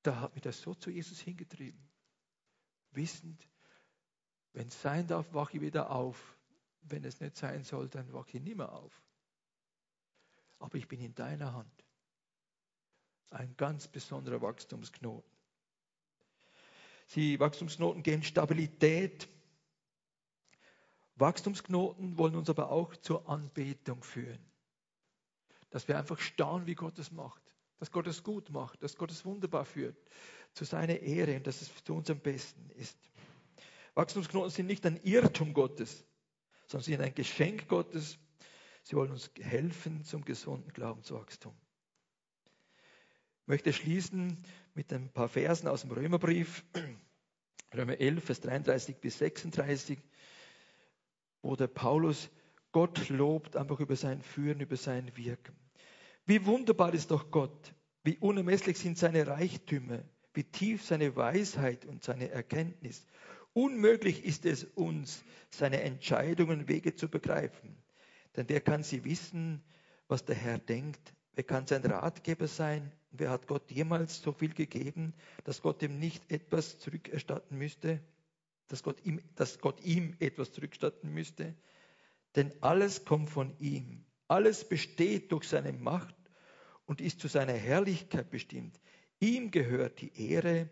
da 0.03 0.21
hat 0.21 0.35
mich 0.35 0.43
das 0.43 0.61
so 0.61 0.75
zu 0.75 0.91
Jesus 0.91 1.21
hingetrieben. 1.21 1.81
Wissend, 2.91 3.49
wenn 4.53 4.69
es 4.69 4.81
sein 4.83 5.07
darf, 5.07 5.33
wache 5.33 5.57
ich 5.57 5.63
wieder 5.63 5.91
auf. 5.91 6.37
Wenn 6.83 7.05
es 7.05 7.21
nicht 7.21 7.37
sein 7.37 7.65
soll, 7.65 7.89
dann 7.89 8.13
wache 8.13 8.37
ich 8.37 8.43
nicht 8.43 8.57
mehr 8.57 8.73
auf. 8.73 8.93
Aber 10.59 10.77
ich 10.77 10.87
bin 10.87 11.01
in 11.01 11.15
deiner 11.15 11.55
Hand. 11.55 11.85
Ein 13.31 13.57
ganz 13.57 13.89
besonderer 13.89 14.43
Wachstumsknoten. 14.43 15.31
Die 17.15 17.39
Wachstumsknoten 17.41 18.03
geben 18.03 18.23
Stabilität, 18.23 19.29
Wachstumsknoten 21.17 22.19
wollen 22.19 22.35
uns 22.35 22.51
aber 22.51 22.71
auch 22.71 22.97
zur 22.97 23.29
Anbetung 23.29 24.03
führen. 24.03 24.45
Dass 25.71 25.89
wir 25.89 25.99
einfach 25.99 26.19
staunen, 26.19 26.67
wie 26.67 26.75
Gott 26.75 26.99
es 26.99 27.13
macht. 27.13 27.43
Dass 27.79 27.91
Gott 27.91 28.07
es 28.07 28.23
gut 28.23 28.51
macht, 28.51 28.83
dass 28.83 28.97
Gott 28.97 29.11
es 29.11 29.25
wunderbar 29.25 29.65
führt. 29.65 29.97
Zu 30.55 30.65
seiner 30.65 31.01
Ehre 31.01 31.37
und 31.37 31.47
dass 31.47 31.63
es 31.63 31.71
zu 31.85 31.95
unserem 31.95 32.21
Besten 32.21 32.71
ist. 32.71 32.99
Wachstumsknoten 33.95 34.51
sind 34.51 34.67
nicht 34.67 34.85
ein 34.87 35.01
Irrtum 35.03 35.55
Gottes, 35.55 36.05
sondern 36.67 36.85
sie 36.85 36.93
sind 36.93 37.01
ein 37.01 37.15
Geschenk 37.15 37.69
Gottes. 37.69 38.19
Sie 38.83 38.97
wollen 38.97 39.11
uns 39.11 39.31
helfen 39.41 40.05
zum 40.05 40.25
gesunden 40.25 40.73
Glaubenswachstum. 40.73 41.55
Ich 43.43 43.49
möchte 43.49 43.73
schließen 43.73 44.43
mit 44.75 44.93
ein 44.93 45.13
paar 45.13 45.29
Versen 45.29 45.69
aus 45.69 45.83
dem 45.83 45.93
Römerbrief, 45.93 46.65
Römer 47.75 47.99
11, 47.99 48.25
Vers 48.25 48.41
33 48.41 48.97
bis 48.97 49.19
36 49.19 49.99
wo 51.45 51.57
der 51.57 51.69
Paulus 51.69 52.31
Gott 52.73 53.09
lobt, 53.09 53.57
einfach 53.57 53.79
über 53.79 53.97
sein 53.97 54.21
Führen, 54.23 54.61
über 54.61 54.77
sein 54.77 55.17
Wirken. 55.17 55.55
Wie 56.27 56.45
wunderbar 56.47 56.93
ist 56.95 57.11
doch 57.11 57.31
Gott, 57.31 57.75
wie 58.03 58.19
unermesslich 58.19 58.79
sind 58.79 58.99
seine 58.99 59.27
Reichtümer, 59.27 60.01
wie 60.33 60.45
tief 60.45 60.85
seine 60.85 61.15
Weisheit 61.15 61.85
und 61.85 62.03
seine 62.03 62.31
Erkenntnis. 62.31 63.07
Unmöglich 63.53 64.25
ist 64.25 64.45
es 64.47 64.65
uns, 64.65 65.23
seine 65.51 65.83
Entscheidungen 65.83 66.61
und 66.61 66.69
Wege 66.69 66.97
zu 66.97 67.09
begreifen. 67.09 67.77
Denn 68.37 68.49
wer 68.49 68.61
kann 68.61 68.83
sie 68.83 69.05
wissen, 69.05 69.63
was 70.09 70.25
der 70.25 70.35
Herr 70.35 70.59
denkt? 70.59 71.15
Wer 71.35 71.45
kann 71.45 71.67
sein 71.67 71.85
Ratgeber 71.85 72.49
sein? 72.49 72.91
wer 73.17 73.31
hat 73.31 73.47
Gott 73.47 73.71
jemals 73.71 74.21
so 74.21 74.33
viel 74.33 74.53
gegeben, 74.53 75.15
dass 75.45 75.63
Gott 75.63 75.83
ihm 75.83 75.99
nicht 75.99 76.31
etwas 76.31 76.79
zurückerstatten 76.79 77.57
müsste? 77.57 78.01
Dass 78.69 78.83
Gott 78.83 79.05
ihm, 79.05 79.21
dass 79.35 79.59
Gott 79.59 79.81
ihm 79.85 80.17
etwas 80.21 80.53
zurückstatten 80.53 81.13
müsste. 81.13 81.55
Denn 82.37 82.53
alles 82.63 83.05
kommt 83.05 83.31
von 83.31 83.59
ihm. 83.59 84.05
Alles 84.29 84.69
besteht 84.69 85.33
durch 85.33 85.45
seine 85.45 85.73
Macht 85.73 86.17
und 86.87 87.01
ist 87.01 87.21
zu 87.21 87.29
seiner 87.29 87.53
Herrlichkeit 87.53 88.31
bestimmt. 88.31 88.81
Ihm 89.21 89.51
gehört 89.51 90.01
die 90.01 90.31
Ehre 90.31 90.71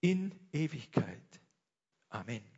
in 0.00 0.34
Ewigkeit. 0.52 1.40
Amen. 2.08 2.51